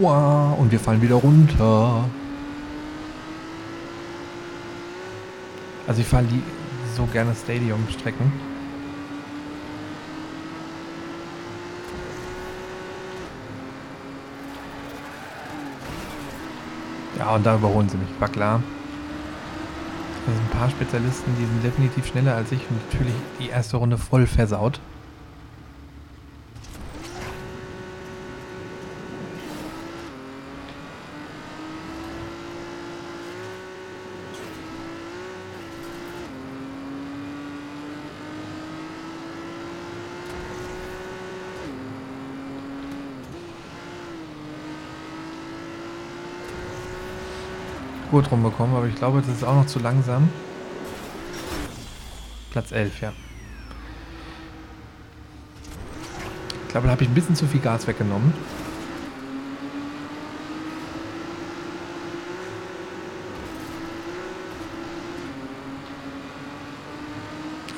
Wow, 0.00 0.58
und 0.58 0.72
wir 0.72 0.80
fallen 0.80 1.02
wieder 1.02 1.16
runter. 1.16 2.08
Also 5.86 6.00
ich 6.00 6.06
fahre 6.06 6.24
so 6.94 7.06
gerne 7.06 7.34
Stadium-Strecken. 7.34 8.32
Ja, 17.18 17.34
und 17.34 17.46
da 17.46 17.56
überholen 17.56 17.88
sie 17.88 17.96
mich, 17.96 18.08
war 18.18 18.28
klar. 18.28 18.62
Da 20.26 20.32
sind 20.32 20.42
ein 20.42 20.58
paar 20.58 20.70
Spezialisten, 20.70 21.34
die 21.38 21.44
sind 21.44 21.64
definitiv 21.64 22.06
schneller 22.06 22.34
als 22.34 22.50
ich 22.52 22.60
und 22.70 22.76
natürlich 22.90 23.14
die 23.38 23.48
erste 23.48 23.76
Runde 23.76 23.98
voll 23.98 24.26
versaut. 24.26 24.80
Gut 48.14 48.30
rumbekommen, 48.30 48.76
aber 48.76 48.86
ich 48.86 48.94
glaube, 48.94 49.20
das 49.26 49.34
ist 49.34 49.42
auch 49.42 49.56
noch 49.56 49.66
zu 49.66 49.80
langsam. 49.80 50.28
Platz 52.52 52.70
11, 52.70 53.00
ja. 53.00 53.12
Ich 56.62 56.68
glaube, 56.68 56.86
da 56.86 56.92
habe 56.92 57.02
ich 57.02 57.08
ein 57.08 57.14
bisschen 57.14 57.34
zu 57.34 57.48
viel 57.48 57.58
Gas 57.58 57.88
weggenommen. 57.88 58.32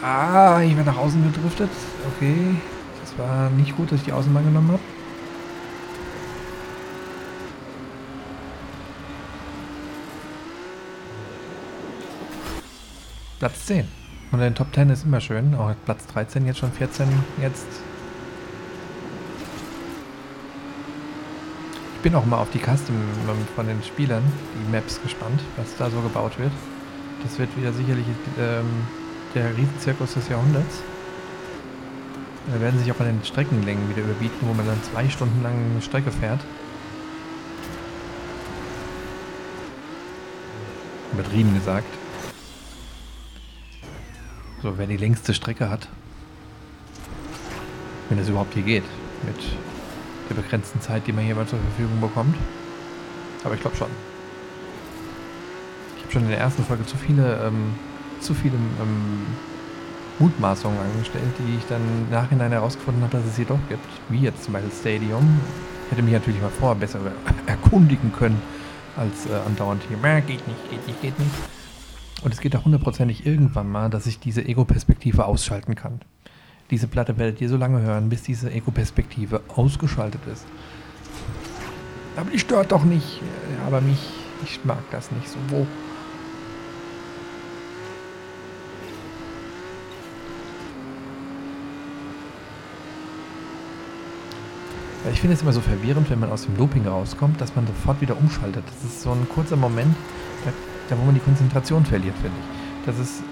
Ah, 0.03 0.61
ich 0.61 0.77
bin 0.77 0.85
nach 0.85 0.99
außen 0.99 1.33
gedriftet. 1.33 1.70
Okay. 2.14 2.57
Das 3.01 3.18
war 3.18 3.49
nicht 3.49 3.75
gut, 3.75 3.90
dass 3.90 4.01
ich 4.01 4.05
die 4.05 4.12
Außenbahn 4.12 4.44
genommen 4.44 4.72
habe. 4.72 4.96
Platz 13.47 13.67
10. 13.67 13.87
Und 14.33 14.41
in 14.41 14.45
den 14.45 14.55
Top 14.57 14.75
10 14.75 14.91
ist 14.91 15.05
immer 15.05 15.21
schön. 15.21 15.55
Auch 15.55 15.73
Platz 15.85 16.05
13, 16.09 16.47
jetzt 16.47 16.59
schon 16.59 16.73
14. 16.73 17.07
Jetzt. 17.41 17.69
Ich 21.95 22.03
bin 22.03 22.13
auch 22.17 22.27
mal 22.27 22.39
auf 22.39 22.51
die 22.51 22.59
Custom 22.59 22.97
von 23.55 23.69
den 23.69 23.81
Spielern, 23.85 24.25
die 24.53 24.73
Maps 24.73 25.01
gespannt, 25.01 25.41
was 25.57 25.77
da 25.77 25.89
so 25.91 26.01
gebaut 26.01 26.37
wird. 26.41 26.51
Das 27.23 27.39
wird 27.39 27.57
wieder 27.57 27.73
sicherlich 27.73 28.05
ähm, 28.37 28.67
der 29.37 29.57
Riesenzirkus 29.57 30.15
des 30.15 30.29
Jahrhunderts. 30.29 30.83
Da 32.53 32.61
werden 32.61 32.81
sich 32.81 32.91
auch 32.91 32.99
an 32.99 33.07
den 33.07 33.25
Streckenlängen 33.25 33.89
wieder 33.89 34.03
überbieten, 34.03 34.39
wo 34.41 34.55
man 34.55 34.67
dann 34.67 34.83
zwei 34.93 35.09
Stunden 35.09 35.41
lang 35.45 35.55
eine 35.55 35.83
Strecke 35.83 36.11
fährt. 36.11 36.41
Übertrieben 41.13 41.55
gesagt. 41.55 42.06
So, 44.62 44.79
wer 44.79 44.87
die 44.87 44.97
längste 44.97 45.35
Strecke 45.35 45.69
hat, 45.69 45.88
wenn 48.09 48.19
es 48.19 48.29
überhaupt 48.29 48.55
hier 48.55 48.62
geht, 48.62 48.85
mit 49.25 49.37
der 50.31 50.35
begrenzten 50.35 50.81
Zeit, 50.81 51.07
die 51.07 51.12
man 51.12 51.25
hier 51.25 51.35
mal 51.35 51.47
zur 51.47 51.59
Verfügung 51.59 52.01
bekommt. 52.01 52.35
Aber 53.45 53.55
ich 53.55 53.61
glaube 53.61 53.77
schon. 53.77 53.88
Ich 55.97 56.03
habe 56.05 56.12
schon 56.12 56.23
in 56.23 56.31
der 56.31 56.38
ersten 56.38 56.64
Folge 56.64 56.87
zu 56.87 56.97
viele, 56.97 57.45
ähm, 57.47 57.75
zu 58.21 58.33
viele 58.33 58.55
ähm, 58.55 59.27
Mutmaßungen 60.19 60.79
angestellt, 60.79 61.25
die 61.38 61.59
ich 61.59 61.66
dann 61.69 61.83
im 61.83 62.11
Nachhinein 62.11 62.51
herausgefunden 62.51 63.03
habe, 63.03 63.19
dass 63.19 63.27
es 63.27 63.37
sie 63.37 63.45
doch 63.45 63.59
gibt. 63.69 63.87
Wie 64.09 64.21
jetzt 64.21 64.45
zum 64.45 64.55
Beispiel 64.55 64.73
Stadium. 64.73 65.40
Ich 65.85 65.92
hätte 65.92 66.03
mich 66.03 66.14
natürlich 66.14 66.40
mal 66.40 66.51
vorher 66.51 66.77
besser 66.77 66.99
erkundigen 67.47 68.11
können, 68.12 68.40
als 68.97 69.27
äh, 69.27 69.35
andauernd 69.47 69.83
hier, 69.87 69.99
geht 70.23 70.49
nicht, 70.49 70.71
geht 70.71 70.87
nicht, 70.87 71.03
geht 71.03 71.19
nicht. 71.19 71.31
Und 72.22 72.33
es 72.33 72.40
geht 72.40 72.57
auch 72.57 72.64
hundertprozentig 72.64 73.26
irgendwann 73.26 73.68
mal, 73.68 73.90
dass 73.90 74.07
ich 74.07 74.18
diese 74.18 74.44
Ego-Perspektive 74.44 75.26
ausschalten 75.26 75.74
kann. 75.74 76.00
Diese 76.70 76.88
Platte 76.88 77.18
werdet 77.18 77.40
ihr 77.40 77.48
so 77.48 77.57
lange 77.57 77.81
hören, 77.83 78.09
bis 78.09 78.22
diese 78.22 78.50
Ego-Perspektive 78.50 79.42
ausgeschaltet 79.48 80.20
ist. 80.33 80.44
Aber 82.16 82.31
die 82.31 82.38
stört 82.38 82.72
doch 82.72 82.85
nicht. 82.85 83.20
Aber 83.66 83.81
mich, 83.81 84.00
ich 84.44 84.64
mag 84.64 84.83
das 84.90 85.12
nicht 85.12 85.29
so. 85.29 85.38
Wo? 85.48 85.66
Ich 95.12 95.20
finde 95.20 95.35
es 95.35 95.42
immer 95.42 95.52
so 95.52 95.61
verwirrend, 95.61 96.11
wenn 96.11 96.18
man 96.18 96.33
aus 96.33 96.46
dem 96.46 96.57
Looping 96.57 96.88
rauskommt, 96.88 97.40
dass 97.40 97.55
man 97.55 97.64
sofort 97.64 98.00
wieder 98.00 98.18
umschaltet. 98.18 98.64
Das 98.66 98.90
ist 98.90 99.02
so 99.02 99.12
ein 99.12 99.29
kurzer 99.29 99.55
Moment, 99.55 99.94
da 100.88 100.99
wo 100.99 101.05
man 101.05 101.14
die 101.14 101.20
Konzentration 101.20 101.85
verliert, 101.85 102.14
finde 102.16 102.37
ich. 102.38 102.87
Das 102.87 102.99
ist, 102.99 103.22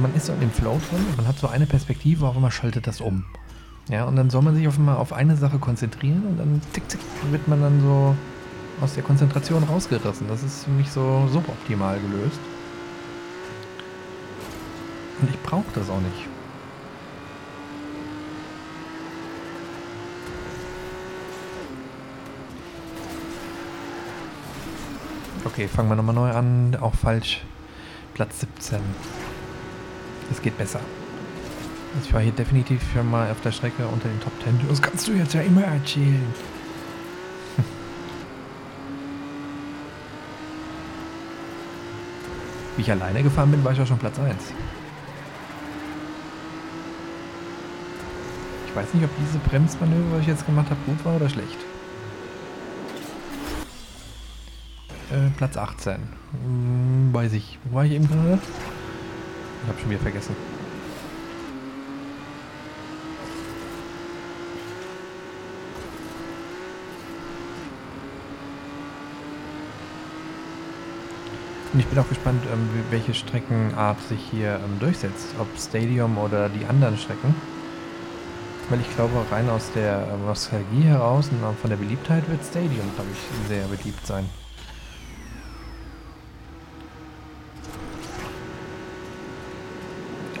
man 0.00 0.14
ist 0.14 0.26
so 0.26 0.32
in 0.32 0.40
dem 0.40 0.50
Flow 0.50 0.80
drin 0.90 1.04
man 1.16 1.26
hat 1.26 1.38
so 1.38 1.48
eine 1.48 1.66
Perspektive, 1.66 2.26
auf 2.26 2.36
einmal 2.36 2.50
schaltet 2.50 2.86
das 2.86 3.00
um. 3.00 3.24
Ja, 3.88 4.04
und 4.04 4.16
dann 4.16 4.30
soll 4.30 4.42
man 4.42 4.54
sich 4.54 4.66
auf 4.66 4.78
einmal 4.78 4.96
auf 4.96 5.12
eine 5.12 5.36
Sache 5.36 5.58
konzentrieren 5.58 6.22
und 6.28 6.38
dann 6.38 6.60
tick, 6.72 6.88
tick, 6.88 7.00
wird 7.30 7.48
man 7.48 7.60
dann 7.60 7.80
so 7.80 8.16
aus 8.80 8.94
der 8.94 9.02
Konzentration 9.02 9.62
rausgerissen. 9.64 10.26
Das 10.28 10.42
ist 10.42 10.64
für 10.64 10.70
mich 10.70 10.90
so 10.90 11.28
suboptimal 11.30 11.98
gelöst. 12.00 12.40
Und 15.20 15.30
ich 15.30 15.40
brauche 15.42 15.66
das 15.74 15.90
auch 15.90 16.00
nicht. 16.00 16.33
Okay, 25.54 25.68
fangen 25.68 25.88
wir 25.88 25.94
nochmal 25.94 26.16
neu 26.16 26.32
an. 26.32 26.76
Auch 26.80 26.96
falsch. 26.96 27.40
Platz 28.12 28.40
17. 28.40 28.80
Es 30.32 30.42
geht 30.42 30.58
besser. 30.58 30.80
Ich 32.02 32.12
war 32.12 32.20
hier 32.20 32.32
definitiv 32.32 32.82
schon 32.92 33.08
mal 33.08 33.30
auf 33.30 33.40
der 33.40 33.52
Strecke 33.52 33.86
unter 33.86 34.08
den 34.08 34.18
Top 34.18 34.32
10. 34.42 34.58
Das 34.68 34.82
kannst 34.82 35.06
du 35.06 35.12
jetzt 35.12 35.32
ja 35.32 35.42
immer 35.42 35.62
erzählen. 35.62 36.26
Wie 42.76 42.82
ich 42.82 42.90
alleine 42.90 43.22
gefahren 43.22 43.52
bin, 43.52 43.62
war 43.62 43.70
ich 43.70 43.80
auch 43.80 43.86
schon 43.86 43.98
Platz 43.98 44.18
1. 44.18 44.34
Ich 48.66 48.74
weiß 48.74 48.92
nicht, 48.92 49.04
ob 49.04 49.10
diese 49.20 49.38
Bremsmanöver, 49.38 50.14
was 50.14 50.22
ich 50.22 50.26
jetzt 50.26 50.46
gemacht 50.46 50.68
habe, 50.68 50.80
gut 50.84 51.04
war 51.04 51.14
oder 51.14 51.28
schlecht. 51.28 51.58
Äh, 55.14 55.30
Platz 55.36 55.56
18. 55.56 55.94
Hm, 56.42 57.10
weiß 57.12 57.34
ich. 57.34 57.58
Wo 57.64 57.76
war 57.76 57.84
ich 57.84 57.92
eben 57.92 58.08
gerade? 58.08 58.40
Ich 59.62 59.68
habe 59.68 59.78
schon 59.78 59.90
wieder 59.90 60.00
vergessen. 60.00 60.34
Und 71.72 71.80
ich 71.80 71.86
bin 71.86 71.98
auch 71.98 72.08
gespannt, 72.08 72.42
ähm, 72.52 72.68
welche 72.90 73.14
Streckenart 73.14 74.00
sich 74.08 74.20
hier 74.32 74.60
ähm, 74.64 74.80
durchsetzt. 74.80 75.28
Ob 75.38 75.46
Stadium 75.56 76.18
oder 76.18 76.48
die 76.48 76.66
anderen 76.66 76.98
Strecken. 76.98 77.36
Weil 78.68 78.80
ich 78.80 78.96
glaube, 78.96 79.12
rein 79.30 79.48
aus 79.48 79.70
der 79.76 79.98
äh, 79.98 80.26
Nostalgie 80.26 80.82
heraus 80.82 81.30
und 81.30 81.56
von 81.58 81.70
der 81.70 81.76
Beliebtheit 81.76 82.28
wird 82.28 82.44
Stadium, 82.44 82.90
glaube 82.96 83.10
ich, 83.12 83.48
sehr 83.48 83.66
beliebt 83.66 84.04
sein. 84.04 84.28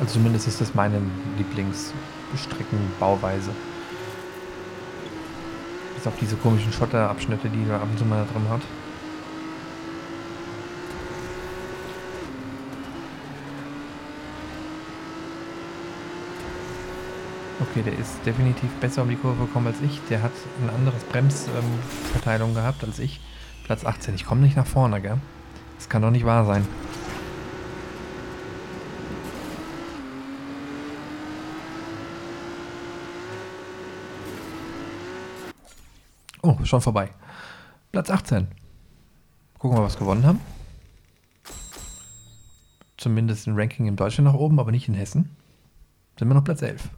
Also 0.04 0.16
zumindest 0.16 0.46
ist 0.46 0.60
das 0.60 0.74
meine 0.74 1.00
Lieblingsstreckenbauweise. 1.38 3.52
Bis 5.94 6.06
auf 6.06 6.12
diese 6.20 6.36
komischen 6.36 6.74
Schotterabschnitte, 6.74 7.48
die 7.48 7.56
man 7.56 7.80
ab 7.80 7.88
und 7.90 7.98
zu 7.98 8.04
mal 8.04 8.26
drin 8.30 8.46
hat. 8.50 8.60
Okay, 17.60 17.80
der 17.82 17.98
ist 17.98 18.18
definitiv 18.26 18.68
besser 18.80 19.04
um 19.04 19.08
die 19.08 19.16
Kurve 19.16 19.46
gekommen 19.46 19.68
als 19.68 19.80
ich. 19.80 20.02
Der 20.10 20.20
hat 20.20 20.32
ein 20.62 20.68
anderes 20.68 21.02
Bremsverteilung 21.04 22.50
ähm, 22.50 22.56
gehabt 22.56 22.84
als 22.84 22.98
ich. 22.98 23.20
Platz 23.64 23.86
18. 23.86 24.16
Ich 24.16 24.26
komme 24.26 24.42
nicht 24.42 24.58
nach 24.58 24.66
vorne, 24.66 25.00
gell? 25.00 25.16
Das 25.78 25.88
kann 25.88 26.02
doch 26.02 26.10
nicht 26.10 26.26
wahr 26.26 26.44
sein. 26.44 26.68
Oh, 36.44 36.58
schon 36.64 36.82
vorbei. 36.82 37.08
Platz 37.90 38.10
18. 38.10 38.48
Gucken 39.58 39.78
wir, 39.78 39.82
was 39.82 39.96
gewonnen 39.96 40.26
haben. 40.26 40.40
Zumindest 42.98 43.46
ein 43.46 43.58
Ranking 43.58 43.86
in 43.86 43.96
Deutschland 43.96 44.28
nach 44.30 44.38
oben, 44.38 44.60
aber 44.60 44.70
nicht 44.70 44.86
in 44.86 44.92
Hessen. 44.92 45.34
Sind 46.18 46.28
wir 46.28 46.34
noch 46.34 46.44
Platz 46.44 46.60
11. 46.60 46.90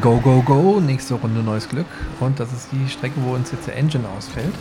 Go, 0.00 0.18
go, 0.18 0.42
go. 0.42 0.80
Nächste 0.80 1.14
Runde 1.14 1.40
neues 1.40 1.68
Glück. 1.68 1.86
Und 2.18 2.40
das 2.40 2.52
ist 2.52 2.72
die 2.72 2.88
Strecke, 2.88 3.22
wo 3.22 3.34
uns 3.34 3.52
jetzt 3.52 3.68
der 3.68 3.76
Engine 3.76 4.08
ausfällt. 4.08 4.54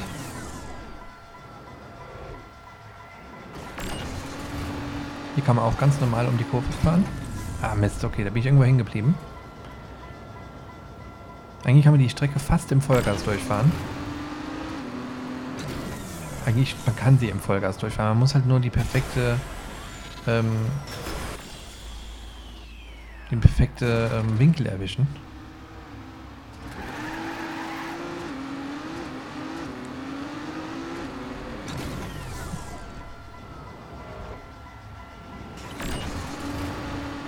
Hier 5.33 5.43
kann 5.43 5.55
man 5.55 5.65
auch 5.65 5.77
ganz 5.79 5.99
normal 5.99 6.27
um 6.27 6.37
die 6.37 6.43
Kurve 6.43 6.71
fahren. 6.83 7.03
Ah, 7.63 7.73
Mist, 7.73 8.03
okay, 8.03 8.23
da 8.23 8.29
bin 8.29 8.41
ich 8.41 8.45
irgendwo 8.45 8.63
hängen 8.63 8.77
geblieben. 8.77 9.15
Eigentlich 11.63 11.83
kann 11.83 11.93
man 11.93 12.01
die 12.01 12.09
Strecke 12.09 12.39
fast 12.39 12.71
im 12.71 12.81
Vollgas 12.81 13.23
durchfahren. 13.23 13.71
Eigentlich, 16.45 16.75
man 16.87 16.95
kann 16.95 17.19
sie 17.19 17.29
im 17.29 17.39
Vollgas 17.39 17.77
durchfahren. 17.77 18.09
Man 18.09 18.19
muss 18.19 18.33
halt 18.33 18.47
nur 18.47 18.59
die 18.59 18.71
perfekte, 18.71 19.37
ähm, 20.27 20.51
den 23.29 23.39
perfekte 23.39 24.09
ähm, 24.11 24.39
Winkel 24.39 24.65
erwischen. 24.65 25.07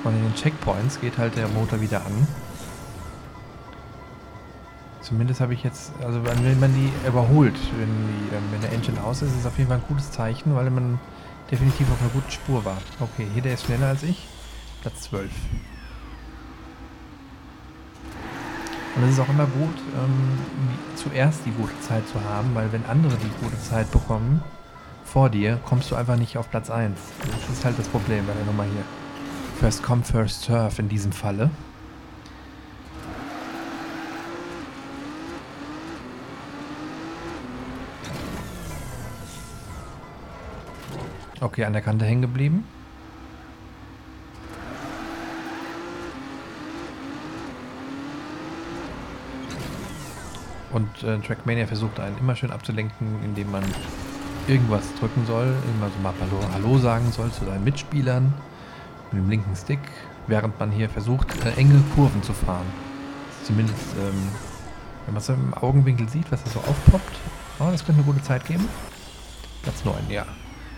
Und 0.03 0.15
in 0.15 0.23
den 0.23 0.35
Checkpoints 0.35 0.99
geht 0.99 1.19
halt 1.19 1.37
der 1.37 1.47
Motor 1.49 1.79
wieder 1.79 2.03
an. 2.03 2.27
Zumindest 5.03 5.41
habe 5.41 5.53
ich 5.53 5.63
jetzt, 5.63 5.91
also 6.01 6.23
wenn 6.23 6.59
man 6.61 6.73
die 6.73 6.89
überholt, 7.05 7.55
wenn, 7.77 7.89
die, 7.89 8.35
ähm, 8.35 8.43
wenn 8.51 8.61
der 8.61 8.71
Engine 8.71 9.03
aus 9.03 9.21
ist, 9.21 9.31
ist 9.31 9.41
es 9.41 9.45
auf 9.45 9.57
jeden 9.57 9.69
Fall 9.69 9.79
ein 9.79 9.83
gutes 9.89 10.11
Zeichen, 10.11 10.55
weil 10.55 10.69
man 10.69 10.97
definitiv 11.51 11.91
auf 11.91 11.99
einer 12.01 12.09
guten 12.11 12.31
Spur 12.31 12.63
war. 12.63 12.77
Okay, 13.01 13.27
hier 13.33 13.41
der 13.41 13.55
ist 13.55 13.65
schneller 13.65 13.87
als 13.87 14.03
ich. 14.03 14.25
Platz 14.81 15.01
12. 15.01 15.29
Und 18.95 19.03
es 19.03 19.11
ist 19.11 19.19
auch 19.19 19.27
immer 19.29 19.45
gut, 19.45 19.75
ähm, 20.01 20.37
zuerst 20.95 21.45
die 21.45 21.51
gute 21.51 21.77
Zeit 21.81 22.07
zu 22.07 22.23
haben, 22.23 22.55
weil 22.55 22.71
wenn 22.71 22.85
andere 22.85 23.17
die 23.17 23.43
gute 23.43 23.59
Zeit 23.61 23.91
bekommen, 23.91 24.41
vor 25.03 25.29
dir, 25.29 25.59
kommst 25.65 25.91
du 25.91 25.95
einfach 25.95 26.15
nicht 26.15 26.37
auf 26.37 26.49
Platz 26.49 26.69
1. 26.69 26.97
Das 27.19 27.57
ist 27.57 27.65
halt 27.65 27.77
das 27.77 27.89
Problem 27.89 28.25
bei 28.25 28.33
der 28.33 28.45
Nummer 28.45 28.63
hier. 28.63 28.83
First 29.59 29.83
come, 29.83 30.01
first 30.01 30.43
serve 30.43 30.81
in 30.81 30.87
diesem 30.87 31.11
Falle. 31.11 31.49
Okay, 41.43 41.65
an 41.65 41.73
der 41.73 41.81
Kante 41.81 42.05
hängen 42.05 42.21
geblieben. 42.21 42.63
Und 50.71 51.03
äh, 51.03 51.19
Trackmania 51.19 51.67
versucht 51.67 51.99
einen 51.99 52.17
immer 52.17 52.37
schön 52.37 52.49
abzulenken, 52.49 53.21
indem 53.25 53.51
man 53.51 53.63
irgendwas 54.47 54.85
drücken 55.01 55.25
soll, 55.25 55.53
immer 55.75 55.89
so 55.89 55.99
mal 56.01 56.13
Hallo, 56.21 56.39
Hallo 56.53 56.77
sagen 56.77 57.11
soll 57.11 57.29
zu 57.31 57.43
seinen 57.43 57.65
Mitspielern 57.65 58.33
mit 59.11 59.21
dem 59.21 59.29
linken 59.29 59.55
Stick, 59.57 59.79
während 60.27 60.57
man 60.61 60.71
hier 60.71 60.89
versucht, 60.89 61.27
äh, 61.45 61.59
enge 61.59 61.83
Kurven 61.93 62.23
zu 62.23 62.31
fahren. 62.31 62.65
Zumindest, 63.43 63.77
ähm, 63.99 64.29
wenn 65.05 65.13
man 65.13 65.21
es 65.21 65.27
im 65.27 65.53
Augenwinkel 65.55 66.07
sieht, 66.07 66.31
was 66.31 66.41
da 66.41 66.49
so 66.49 66.59
aufpoppt. 66.59 67.17
Oh, 67.59 67.67
das 67.69 67.85
könnte 67.85 68.01
eine 68.01 68.11
gute 68.11 68.23
Zeit 68.23 68.45
geben. 68.45 68.69
Platz 69.61 69.83
9, 69.83 70.09
ja. 70.09 70.25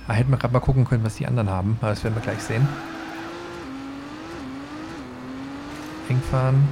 Da 0.08 0.13
hätten 0.13 0.30
wir 0.30 0.38
gerade 0.38 0.54
mal 0.54 0.60
gucken 0.60 0.86
können, 0.86 1.04
was 1.04 1.15
die 1.15 1.28
anderen 1.28 1.50
haben. 1.50 1.78
Aber 1.82 1.89
das 1.89 2.04
werden 2.04 2.15
wir 2.15 2.22
gleich 2.22 2.41
sehen. 2.41 2.68
Eng 6.10 6.22
fahren, 6.30 6.68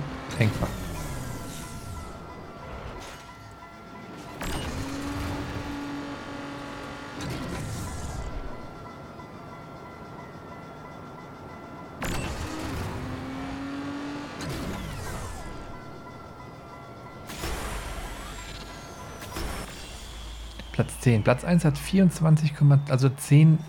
10. 21.04 21.22
Platz 21.22 21.44
1 21.44 21.66
hat 21.66 21.78
24, 21.78 22.54
also 22.88 23.10
10 23.10 23.60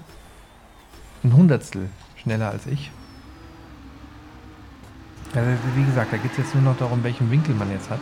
ein 1.25 1.33
Hundertstel 1.33 1.91
schneller 2.23 2.51
als 2.51 2.67
ich. 2.67 2.93
Also 5.35 5.51
wie 5.75 5.85
gesagt, 5.85 6.13
da 6.13 6.17
geht 6.17 6.31
es 6.31 6.39
jetzt 6.39 6.55
nur 6.55 6.63
noch 6.63 6.79
darum, 6.79 7.03
welchen 7.03 7.29
Winkel 7.33 7.57
man 7.57 7.73
jetzt 7.73 7.91
hat. 7.91 7.99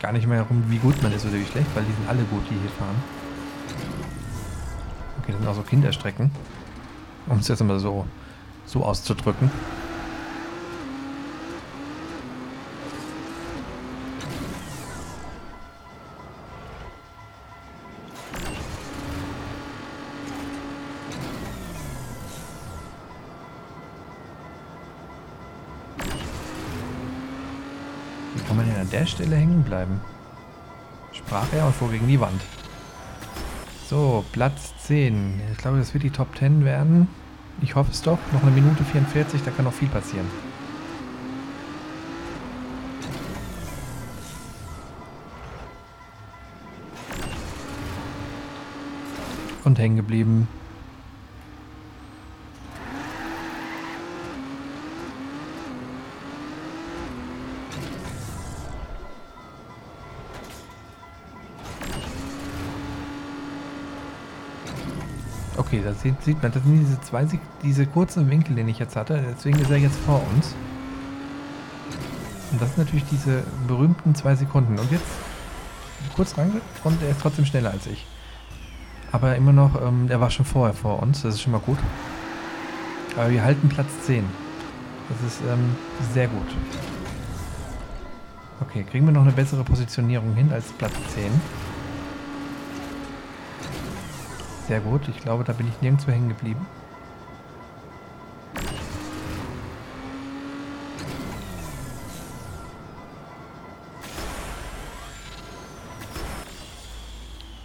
Gar 0.00 0.12
nicht 0.12 0.26
mehr 0.26 0.38
darum, 0.38 0.64
wie 0.68 0.78
gut 0.78 1.02
man 1.02 1.12
ist 1.12 1.26
oder 1.26 1.34
wie 1.34 1.44
schlecht, 1.44 1.68
weil 1.74 1.84
die 1.84 1.92
sind 1.92 2.08
alle 2.08 2.22
gut, 2.22 2.42
die 2.48 2.54
hier 2.54 2.70
fahren. 2.70 2.96
Okay, 5.18 5.32
das 5.32 5.40
sind 5.40 5.46
auch 5.46 5.56
so 5.56 5.62
Kinderstrecken. 5.62 6.30
Um 7.26 7.38
es 7.38 7.48
jetzt 7.48 7.62
mal 7.62 7.78
so, 7.78 8.06
so 8.64 8.82
auszudrücken. 8.82 9.50
Stelle 29.14 29.36
hängen 29.36 29.62
bleiben. 29.62 30.00
Sprach 31.12 31.46
er 31.52 31.66
und 31.66 31.74
fuhr 31.76 31.88
gegen 31.90 32.08
die 32.08 32.18
Wand. 32.18 32.40
So, 33.88 34.24
Platz 34.32 34.74
10. 34.86 35.40
Ich 35.52 35.58
glaube, 35.58 35.78
das 35.78 35.94
wird 35.94 36.02
die 36.02 36.10
Top 36.10 36.36
10 36.36 36.64
werden. 36.64 37.06
Ich 37.62 37.76
hoffe 37.76 37.92
es 37.92 38.02
doch. 38.02 38.18
Noch 38.32 38.42
eine 38.42 38.50
Minute 38.50 38.82
44, 38.82 39.42
da 39.44 39.52
kann 39.52 39.66
noch 39.66 39.72
viel 39.72 39.88
passieren. 39.88 40.26
Und 49.62 49.78
hängen 49.78 49.96
geblieben. 49.96 50.48
Okay, 65.56 65.82
da 65.84 65.92
sieht, 65.94 66.20
sieht 66.22 66.42
man, 66.42 66.50
das 66.50 66.62
sind 66.64 66.80
diese 66.80 67.00
zwei, 67.00 67.26
diese 67.62 67.86
kurzen 67.86 68.28
Winkel, 68.28 68.56
den 68.56 68.68
ich 68.68 68.78
jetzt 68.78 68.96
hatte. 68.96 69.22
Deswegen 69.36 69.58
ist 69.60 69.70
er 69.70 69.76
jetzt 69.76 69.96
vor 70.00 70.20
uns. 70.34 70.54
Und 72.50 72.60
das 72.60 72.74
sind 72.74 72.78
natürlich 72.78 73.04
diese 73.10 73.42
berühmten 73.68 74.14
zwei 74.14 74.34
Sekunden. 74.34 74.78
Und 74.78 74.90
jetzt 74.90 75.06
kurz 76.14 76.36
ran 76.36 76.60
und 76.84 77.02
er 77.02 77.10
ist 77.10 77.20
trotzdem 77.20 77.46
schneller 77.46 77.70
als 77.70 77.86
ich. 77.86 78.06
Aber 79.12 79.36
immer 79.36 79.52
noch, 79.52 79.80
ähm, 79.80 80.06
er 80.08 80.20
war 80.20 80.30
schon 80.30 80.44
vorher 80.44 80.74
vor 80.74 81.00
uns, 81.00 81.22
das 81.22 81.34
ist 81.34 81.42
schon 81.42 81.52
mal 81.52 81.60
gut. 81.60 81.78
Aber 83.16 83.30
wir 83.30 83.44
halten 83.44 83.68
Platz 83.68 83.88
10. 84.06 84.24
Das 85.08 85.32
ist 85.32 85.40
ähm, 85.48 85.76
sehr 86.12 86.26
gut. 86.28 86.46
Okay, 88.60 88.84
kriegen 88.84 89.06
wir 89.06 89.12
noch 89.12 89.22
eine 89.22 89.32
bessere 89.32 89.62
Positionierung 89.62 90.34
hin 90.34 90.50
als 90.52 90.72
Platz 90.72 90.94
10. 91.14 91.24
Sehr 94.66 94.80
gut, 94.80 95.08
ich 95.08 95.20
glaube, 95.20 95.44
da 95.44 95.52
bin 95.52 95.68
ich 95.68 95.82
nirgendwo 95.82 96.10
hängen 96.10 96.30
geblieben. 96.30 96.66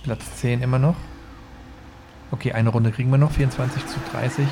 Platz 0.04 0.38
10 0.38 0.62
immer 0.62 0.80
noch. 0.80 0.96
Okay, 2.32 2.52
eine 2.52 2.70
Runde 2.70 2.92
kriegen 2.92 3.12
wir 3.12 3.18
noch. 3.18 3.32
24 3.32 3.86
zu 3.88 4.00
30. 4.12 4.46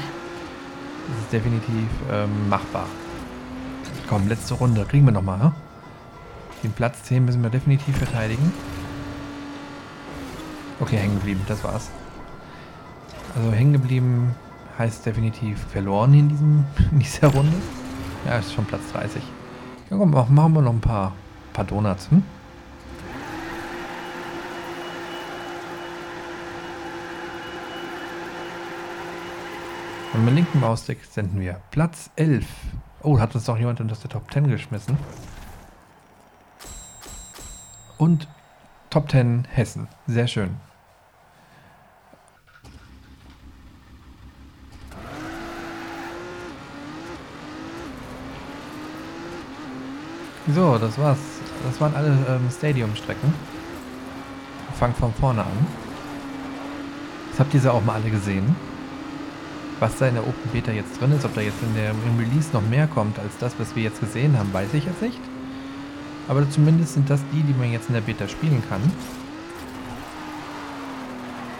Das 1.08 1.18
ist 1.18 1.34
definitiv 1.34 1.90
ähm, 2.12 2.48
machbar. 2.48 2.86
Komm, 4.08 4.28
letzte 4.28 4.54
Runde. 4.54 4.86
Kriegen 4.86 5.06
wir 5.06 5.12
nochmal. 5.12 5.38
Ne? 5.38 5.54
Den 6.64 6.72
Platz 6.72 7.04
10 7.04 7.26
müssen 7.26 7.44
wir 7.44 7.50
definitiv 7.50 7.98
verteidigen. 7.98 8.54
Okay, 10.80 10.98
hängen 10.98 11.16
geblieben. 11.16 11.42
Das 11.48 11.64
war's. 11.64 11.90
Also 13.36 13.52
hängen 13.52 13.74
geblieben 13.74 14.36
heißt 14.78 15.06
definitiv 15.06 15.60
verloren 15.72 16.14
in, 16.14 16.30
diesem, 16.30 16.66
in 16.92 17.00
dieser 17.00 17.28
Runde. 17.28 17.54
Ja, 18.26 18.38
ist 18.38 18.54
schon 18.54 18.66
Platz 18.66 18.82
30. 18.92 19.22
Ja, 19.90 19.98
komm, 19.98 20.12
machen 20.12 20.54
wir 20.54 20.62
noch 20.62 20.74
ein 20.74 20.82
paar, 20.82 21.14
paar 21.54 21.66
Donuts. 21.66 22.10
Hm? 22.12 22.24
Und 30.14 30.26
mit 30.26 30.34
linken 30.34 30.60
Maustick 30.60 31.06
senden 31.06 31.40
wir 31.40 31.62
Platz 31.70 32.10
11. 32.16 32.46
Oh, 33.04 33.20
hat 33.20 33.36
uns 33.36 33.46
doch 33.46 33.58
jemand 33.58 33.80
das 33.92 34.00
der 34.00 34.10
Top 34.10 34.32
10 34.32 34.48
geschmissen. 34.48 34.98
Und 37.98 38.28
Top 38.90 39.12
10 39.12 39.46
Hessen. 39.52 39.88
Sehr 40.08 40.28
schön. 40.28 40.67
So, 50.58 50.76
das 50.80 50.98
war's. 50.98 51.20
Das 51.64 51.80
waren 51.80 51.94
alle 51.94 52.08
ähm, 52.28 52.50
Stadium-Strecken. 52.50 53.32
Fangen 54.80 54.96
von 54.96 55.14
vorne 55.14 55.44
an. 55.44 55.68
Das 57.30 57.42
habt 57.42 57.54
ihr 57.54 57.60
sie 57.60 57.72
auch 57.72 57.84
mal 57.84 57.94
alle 57.94 58.10
gesehen. 58.10 58.56
Was 59.80 60.00
da 60.00 60.08
in 60.08 60.16
der 60.16 60.24
Open 60.24 60.50
Beta 60.52 60.72
jetzt 60.72 61.00
drin 61.00 61.12
ist, 61.12 61.26
ob 61.26 61.36
da 61.36 61.42
jetzt 61.42 61.62
in 61.62 61.76
der, 61.76 61.92
im 61.92 62.18
Release 62.18 62.50
noch 62.54 62.64
mehr 62.64 62.88
kommt 62.88 63.20
als 63.20 63.38
das, 63.38 63.54
was 63.60 63.76
wir 63.76 63.84
jetzt 63.84 64.00
gesehen 64.00 64.36
haben, 64.36 64.52
weiß 64.52 64.74
ich 64.74 64.86
jetzt 64.86 65.04
nicht. 65.04 65.20
Aber 66.28 66.50
zumindest 66.50 66.96
sind 66.96 67.08
das 67.08 67.22
die, 67.32 67.44
die 67.44 67.54
man 67.54 67.72
jetzt 67.72 67.90
in 67.90 67.94
der 67.94 68.02
Beta 68.02 68.28
spielen 68.28 68.64
kann. 68.68 68.82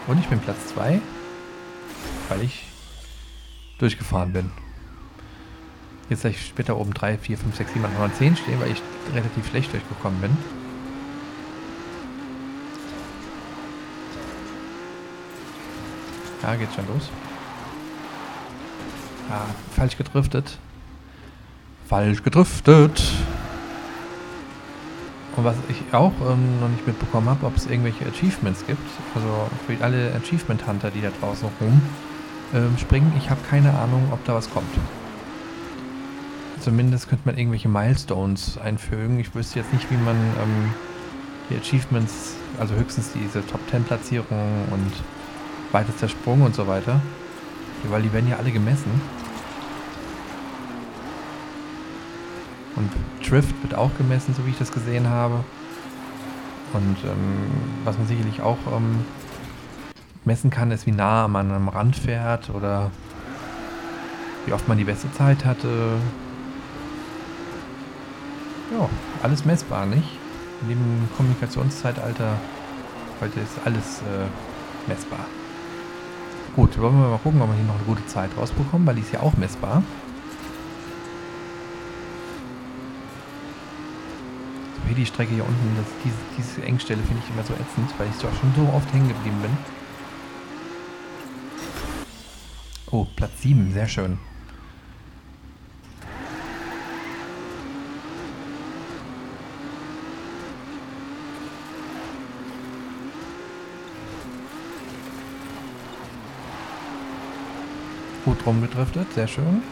Und 0.08 0.18
ich 0.18 0.26
bin 0.26 0.40
Platz 0.40 0.66
2, 0.74 1.00
weil 2.30 2.42
ich 2.42 2.66
durchgefahren 3.78 4.32
bin. 4.32 4.67
Jetzt 6.10 6.24
habe 6.24 6.30
ich 6.30 6.46
später 6.46 6.76
oben 6.76 6.94
3, 6.94 7.18
4, 7.18 7.36
5, 7.38 7.56
6, 7.56 7.72
7, 7.74 7.84
8, 7.84 7.98
9, 7.98 8.14
10 8.14 8.36
stehen, 8.36 8.60
weil 8.60 8.70
ich 8.70 8.82
relativ 9.14 9.48
schlecht 9.48 9.72
durchgekommen 9.72 10.20
bin. 10.20 10.36
Ja, 16.42 16.54
geht 16.54 16.72
schon 16.74 16.86
los. 16.86 17.10
Ja, 19.28 19.44
falsch 19.76 19.98
gedriftet. 19.98 20.58
Falsch 21.86 22.22
gedriftet. 22.22 23.02
Und 25.36 25.44
was 25.44 25.56
ich 25.68 25.82
auch 25.92 26.12
ähm, 26.26 26.60
noch 26.60 26.68
nicht 26.68 26.86
mitbekommen 26.86 27.28
habe, 27.28 27.46
ob 27.46 27.56
es 27.56 27.66
irgendwelche 27.66 28.06
Achievements 28.06 28.66
gibt. 28.66 28.88
Also 29.14 29.28
für 29.66 29.84
alle 29.84 30.14
Achievement 30.14 30.66
Hunter, 30.66 30.90
die 30.90 31.02
da 31.02 31.10
draußen 31.20 31.48
rum 31.60 31.82
ähm, 32.54 32.76
springen. 32.78 33.12
Ich 33.18 33.28
habe 33.28 33.40
keine 33.48 33.78
Ahnung, 33.78 34.08
ob 34.10 34.24
da 34.24 34.34
was 34.34 34.50
kommt. 34.50 34.72
Zumindest 36.68 37.08
könnte 37.08 37.26
man 37.26 37.38
irgendwelche 37.38 37.70
Milestones 37.70 38.58
einfügen. 38.58 39.18
Ich 39.18 39.34
wüsste 39.34 39.58
jetzt 39.58 39.72
nicht, 39.72 39.90
wie 39.90 39.96
man 39.96 40.16
ähm, 40.16 40.74
die 41.48 41.56
Achievements, 41.56 42.34
also 42.60 42.74
höchstens 42.74 43.12
diese 43.14 43.40
Top 43.46 43.60
10 43.70 43.84
Platzierungen 43.84 44.68
und 44.70 44.92
weitester 45.72 46.10
Sprung 46.10 46.42
und 46.42 46.54
so 46.54 46.66
weiter. 46.66 47.00
Weil 47.84 48.02
die 48.02 48.12
werden 48.12 48.28
ja 48.28 48.36
alle 48.36 48.50
gemessen. 48.50 49.00
Und 52.76 52.90
Drift 53.26 53.54
wird 53.62 53.74
auch 53.74 53.96
gemessen, 53.96 54.34
so 54.34 54.44
wie 54.44 54.50
ich 54.50 54.58
das 54.58 54.70
gesehen 54.70 55.08
habe. 55.08 55.42
Und 56.74 56.98
ähm, 57.02 57.46
was 57.84 57.96
man 57.96 58.06
sicherlich 58.06 58.42
auch 58.42 58.58
ähm, 58.76 59.06
messen 60.26 60.50
kann, 60.50 60.70
ist, 60.70 60.84
wie 60.84 60.92
nah 60.92 61.28
man 61.28 61.50
am 61.50 61.70
Rand 61.70 61.96
fährt 61.96 62.50
oder 62.50 62.90
wie 64.44 64.52
oft 64.52 64.68
man 64.68 64.76
die 64.76 64.84
beste 64.84 65.10
Zeit 65.14 65.46
hatte. 65.46 65.96
Ja, 68.70 68.88
alles 69.22 69.44
messbar, 69.44 69.86
nicht? 69.86 70.08
In 70.62 70.68
dem 70.68 71.08
Kommunikationszeitalter 71.16 72.38
heute 73.20 73.40
ist 73.40 73.52
alles 73.64 74.00
äh, 74.02 74.88
messbar. 74.88 75.24
Gut, 76.54 76.78
wollen 76.78 77.00
wir 77.00 77.08
mal 77.08 77.18
gucken, 77.18 77.40
ob 77.40 77.48
wir 77.48 77.54
hier 77.54 77.64
noch 77.64 77.76
eine 77.76 77.84
gute 77.84 78.06
Zeit 78.06 78.30
rausbekommen, 78.36 78.86
weil 78.86 78.96
die 78.96 79.02
ist 79.02 79.12
ja 79.12 79.20
auch 79.20 79.36
messbar. 79.36 79.82
die 84.98 85.06
Strecke 85.06 85.32
hier 85.32 85.46
unten, 85.46 85.76
das, 85.76 85.86
diese, 86.04 86.16
diese 86.36 86.66
Engstelle 86.66 87.02
finde 87.02 87.22
ich 87.24 87.32
immer 87.32 87.44
so 87.44 87.54
ätzend, 87.54 87.90
weil 87.98 88.08
ich 88.08 88.16
doch 88.16 88.34
schon 88.40 88.52
so 88.56 88.72
oft 88.74 88.92
hängen 88.92 89.08
geblieben 89.08 89.40
bin. 89.40 89.56
Oh, 92.90 93.06
Platz 93.16 93.42
7, 93.42 93.72
sehr 93.72 93.86
schön. 93.86 94.18
Gut 108.24 108.37
rumgedriftet, 108.48 109.12
sehr 109.12 109.28
schön 109.28 109.62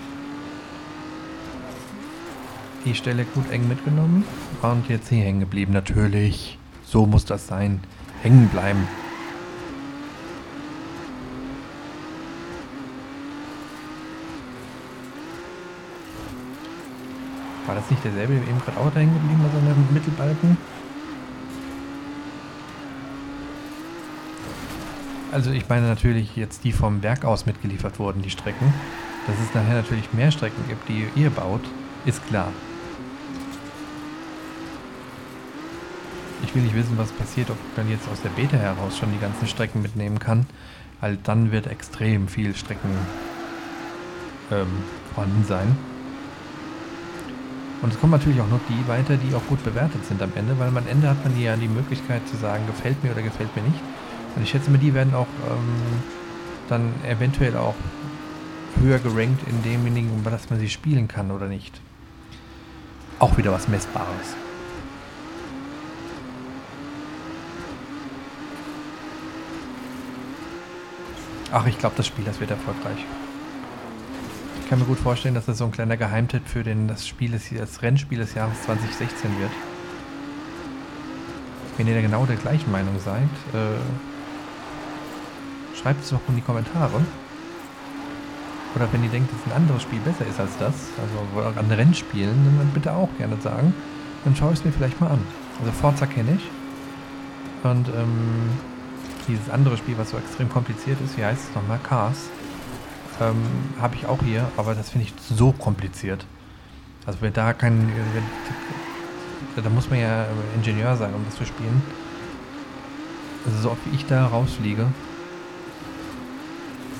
die 2.86 2.94
Stelle 2.94 3.24
gut 3.24 3.50
eng 3.50 3.66
mitgenommen 3.68 4.24
und 4.62 4.88
jetzt 4.88 5.08
hier 5.08 5.24
hängen 5.24 5.40
geblieben. 5.40 5.72
Natürlich, 5.72 6.56
so 6.84 7.04
muss 7.04 7.24
das 7.24 7.46
sein. 7.48 7.80
Hängen 8.22 8.48
bleiben. 8.48 8.86
War 17.66 17.74
das 17.74 17.90
nicht 17.90 18.04
derselbe, 18.04 18.34
der 18.34 18.42
eben 18.44 18.60
gerade 18.60 18.78
auch 18.78 18.90
da 18.94 19.00
hängen 19.00 19.14
geblieben 19.14 19.42
war, 19.42 19.50
so 19.50 19.58
im 19.58 19.92
Mittelbalken? 19.94 20.56
Also 25.36 25.50
ich 25.50 25.68
meine 25.68 25.86
natürlich 25.86 26.34
jetzt 26.34 26.64
die 26.64 26.72
vom 26.72 27.02
Werk 27.02 27.26
aus 27.26 27.44
mitgeliefert 27.44 27.98
wurden, 27.98 28.22
die 28.22 28.30
Strecken. 28.30 28.72
Dass 29.26 29.36
es 29.38 29.54
nachher 29.54 29.74
natürlich 29.74 30.14
mehr 30.14 30.30
Strecken 30.30 30.66
gibt, 30.66 30.88
die 30.88 31.04
ihr 31.14 31.28
baut, 31.28 31.60
ist 32.06 32.26
klar. 32.26 32.50
Ich 36.42 36.54
will 36.54 36.62
nicht 36.62 36.74
wissen, 36.74 36.96
was 36.96 37.12
passiert, 37.12 37.50
ob 37.50 37.58
man 37.76 37.90
jetzt 37.90 38.08
aus 38.08 38.22
der 38.22 38.30
Beta 38.30 38.56
heraus 38.56 38.96
schon 38.96 39.12
die 39.12 39.18
ganzen 39.18 39.46
Strecken 39.46 39.82
mitnehmen 39.82 40.18
kann. 40.18 40.46
Weil 41.02 41.18
dann 41.22 41.52
wird 41.52 41.66
extrem 41.66 42.28
viel 42.28 42.56
Strecken 42.56 42.96
ähm, 44.50 44.68
vorhanden 45.14 45.44
sein. 45.44 45.76
Und 47.82 47.92
es 47.92 48.00
kommen 48.00 48.12
natürlich 48.12 48.40
auch 48.40 48.48
noch 48.48 48.60
die 48.70 48.88
weiter, 48.88 49.18
die 49.18 49.34
auch 49.34 49.46
gut 49.48 49.62
bewertet 49.62 50.02
sind 50.06 50.22
am 50.22 50.32
Ende, 50.34 50.58
weil 50.58 50.68
am 50.68 50.78
Ende 50.78 51.10
hat 51.10 51.22
man 51.22 51.38
ja 51.38 51.54
die 51.56 51.68
Möglichkeit 51.68 52.26
zu 52.26 52.38
sagen, 52.38 52.66
gefällt 52.66 53.04
mir 53.04 53.12
oder 53.12 53.20
gefällt 53.20 53.54
mir 53.54 53.64
nicht. 53.64 53.80
Und 54.36 54.42
ich 54.42 54.50
schätze 54.50 54.70
mal, 54.70 54.78
die 54.78 54.92
werden 54.94 55.14
auch 55.14 55.26
ähm, 55.50 56.02
dann 56.68 56.92
eventuell 57.08 57.56
auch 57.56 57.74
höher 58.80 58.98
gerankt 58.98 59.48
in 59.48 59.62
demjenigen, 59.62 60.10
um 60.12 60.22
das 60.22 60.50
man 60.50 60.58
sie 60.58 60.68
spielen 60.68 61.08
kann 61.08 61.30
oder 61.30 61.48
nicht. 61.48 61.80
Auch 63.18 63.38
wieder 63.38 63.50
was 63.50 63.66
Messbares. 63.66 64.36
Ach, 71.50 71.66
ich 71.66 71.78
glaube, 71.78 71.94
das 71.96 72.06
Spiel, 72.06 72.24
das 72.24 72.38
wird 72.38 72.50
erfolgreich. 72.50 72.98
Ich 74.60 74.68
kann 74.68 74.80
mir 74.80 74.84
gut 74.84 74.98
vorstellen, 74.98 75.34
dass 75.34 75.46
das 75.46 75.58
so 75.58 75.64
ein 75.64 75.70
kleiner 75.70 75.96
Geheimtipp 75.96 76.46
für 76.46 76.62
den, 76.62 76.88
das, 76.88 77.06
Spiel 77.06 77.30
des, 77.30 77.48
das 77.56 77.80
Rennspiel 77.82 78.18
des 78.18 78.34
Jahres 78.34 78.60
2016 78.64 79.30
wird. 79.38 79.50
Wenn 81.78 81.86
ihr 81.86 81.94
da 81.94 82.00
genau 82.02 82.26
der 82.26 82.36
gleichen 82.36 82.70
Meinung 82.72 82.98
seid, 82.98 83.22
äh, 83.54 83.78
schreibt 85.86 86.02
es 86.02 86.10
doch 86.10 86.18
in 86.26 86.34
die 86.34 86.42
Kommentare. 86.42 87.00
Oder 88.74 88.92
wenn 88.92 89.04
ihr 89.04 89.10
denkt, 89.10 89.30
dass 89.32 89.46
ein 89.46 89.56
anderes 89.56 89.82
Spiel 89.82 90.00
besser 90.00 90.26
ist 90.26 90.40
als 90.40 90.50
das, 90.58 90.74
also 91.00 91.60
an 91.60 91.70
Rennspielen, 91.70 92.34
dann 92.58 92.70
bitte 92.74 92.92
auch 92.92 93.08
gerne 93.18 93.36
sagen. 93.40 93.72
Dann 94.24 94.34
schaue 94.34 94.52
ich 94.52 94.58
es 94.58 94.64
mir 94.64 94.72
vielleicht 94.72 95.00
mal 95.00 95.12
an. 95.12 95.20
Also 95.60 95.70
Forza 95.70 96.06
kenne 96.06 96.38
ich. 96.38 96.50
Und 97.62 97.86
ähm, 97.86 98.50
dieses 99.28 99.48
andere 99.48 99.76
Spiel, 99.76 99.96
was 99.96 100.10
so 100.10 100.16
extrem 100.16 100.50
kompliziert 100.50 100.98
ist, 101.04 101.16
wie 101.16 101.24
heißt 101.24 101.50
es 101.50 101.54
nochmal? 101.54 101.78
Cars. 101.78 102.30
Ähm, 103.20 103.36
Habe 103.80 103.94
ich 103.94 104.06
auch 104.06 104.20
hier, 104.24 104.48
aber 104.56 104.74
das 104.74 104.90
finde 104.90 105.06
ich 105.06 105.14
so 105.22 105.52
kompliziert. 105.52 106.26
Also 107.06 107.20
wer 107.20 107.30
da 107.30 107.52
kein... 107.52 107.92
da 109.54 109.70
muss 109.70 109.88
man 109.88 110.00
ja 110.00 110.26
Ingenieur 110.56 110.96
sein, 110.96 111.14
um 111.14 111.24
das 111.26 111.36
zu 111.36 111.46
spielen. 111.46 111.80
Also 113.46 113.58
so 113.60 113.70
oft 113.70 113.80
wie 113.86 113.94
ich 113.94 114.04
da 114.06 114.26
rausfliege, 114.26 114.88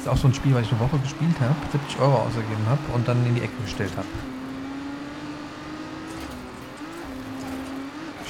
ist 0.07 0.13
auch 0.13 0.17
so 0.17 0.29
ein 0.29 0.35
Spiel, 0.35 0.55
was 0.55 0.63
ich 0.63 0.71
eine 0.71 0.81
Woche 0.81 0.99
gespielt 0.99 1.35
habe, 1.41 1.55
70 1.73 1.99
Euro 1.99 2.15
ausgegeben 2.15 2.65
habe 2.69 2.81
und 2.95 3.09
dann 3.09 3.27
in 3.27 3.35
die 3.35 3.43
Ecke 3.43 3.61
gestellt 3.63 3.91
habe. 3.97 4.07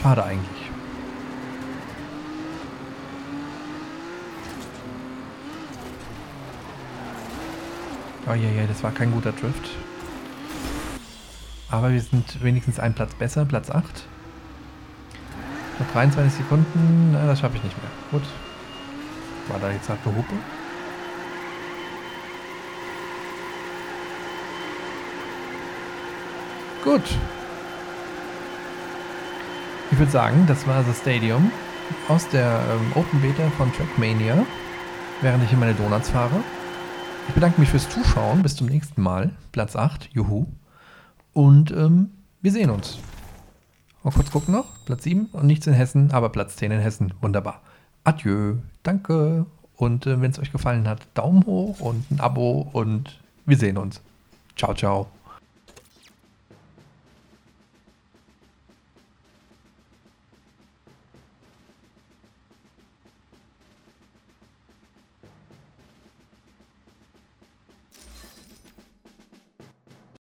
Schade 0.01 0.25
eigentlich. 0.25 0.71
Oh 8.29 8.33
ja, 8.33 8.49
ja, 8.51 8.67
das 8.67 8.83
war 8.83 8.91
kein 8.91 9.13
guter 9.13 9.33
Drift. 9.33 9.71
Aber 11.71 11.93
wir 11.93 12.01
sind 12.01 12.43
wenigstens 12.43 12.81
einen 12.81 12.95
Platz 12.95 13.15
besser, 13.15 13.45
Platz 13.45 13.71
8. 13.71 13.85
Noch 15.79 15.93
23 15.93 16.39
Sekunden, 16.39 17.13
das 17.13 17.41
schaffe 17.41 17.59
ich 17.59 17.65
nicht 17.65 17.77
mehr. 17.83 17.91
Gut. 18.11 18.23
War 19.49 19.61
da 19.61 19.71
jetzt 19.71 19.89
halt 19.89 20.01
eine 20.05 20.17
Hupe? 20.17 20.35
Gut. 26.87 27.03
Ich 29.91 29.99
würde 29.99 30.13
sagen, 30.13 30.45
das 30.47 30.69
war 30.69 30.85
das 30.85 31.01
Stadium 31.01 31.51
aus 32.07 32.29
der 32.29 32.61
ähm, 32.71 32.93
Open 32.95 33.21
Beta 33.21 33.51
von 33.57 33.73
Trackmania, 33.73 34.47
während 35.21 35.43
ich 35.43 35.53
in 35.53 35.59
meine 35.59 35.75
Donuts 35.75 36.11
fahre. 36.11 36.45
Ich 37.27 37.35
bedanke 37.35 37.61
mich 37.61 37.71
fürs 37.71 37.89
Zuschauen. 37.89 38.41
Bis 38.41 38.55
zum 38.55 38.69
nächsten 38.69 39.03
Mal. 39.03 39.33
Platz 39.51 39.75
8, 39.75 40.11
juhu. 40.13 40.47
Und 41.33 41.73
ähm, 41.73 42.11
wir 42.41 42.53
sehen 42.53 42.71
uns. 42.71 42.99
Mal 44.05 44.13
kurz 44.13 44.31
gucken 44.31 44.55
noch. 44.55 44.67
Platz 44.85 45.03
7 45.03 45.27
und 45.33 45.45
nichts 45.45 45.67
in 45.67 45.75
Hessen, 45.75 46.13
aber 46.13 46.29
Platz 46.29 46.55
10 46.55 46.71
in 46.71 46.79
Hessen. 46.79 47.15
Wunderbar. 47.21 47.63
Adieu. 48.05 48.59
Danke. 48.85 49.47
Und 49.75 50.07
äh, 50.07 50.21
wenn 50.21 50.31
es 50.31 50.39
euch 50.39 50.53
gefallen 50.53 50.87
hat, 50.87 51.01
Daumen 51.15 51.47
hoch 51.47 51.81
und 51.81 52.09
ein 52.13 52.21
Abo 52.21 52.71
und 52.73 53.19
wir 53.45 53.57
sehen 53.57 53.77
uns. 53.77 54.01
Ciao, 54.55 54.73
ciao. 54.73 55.09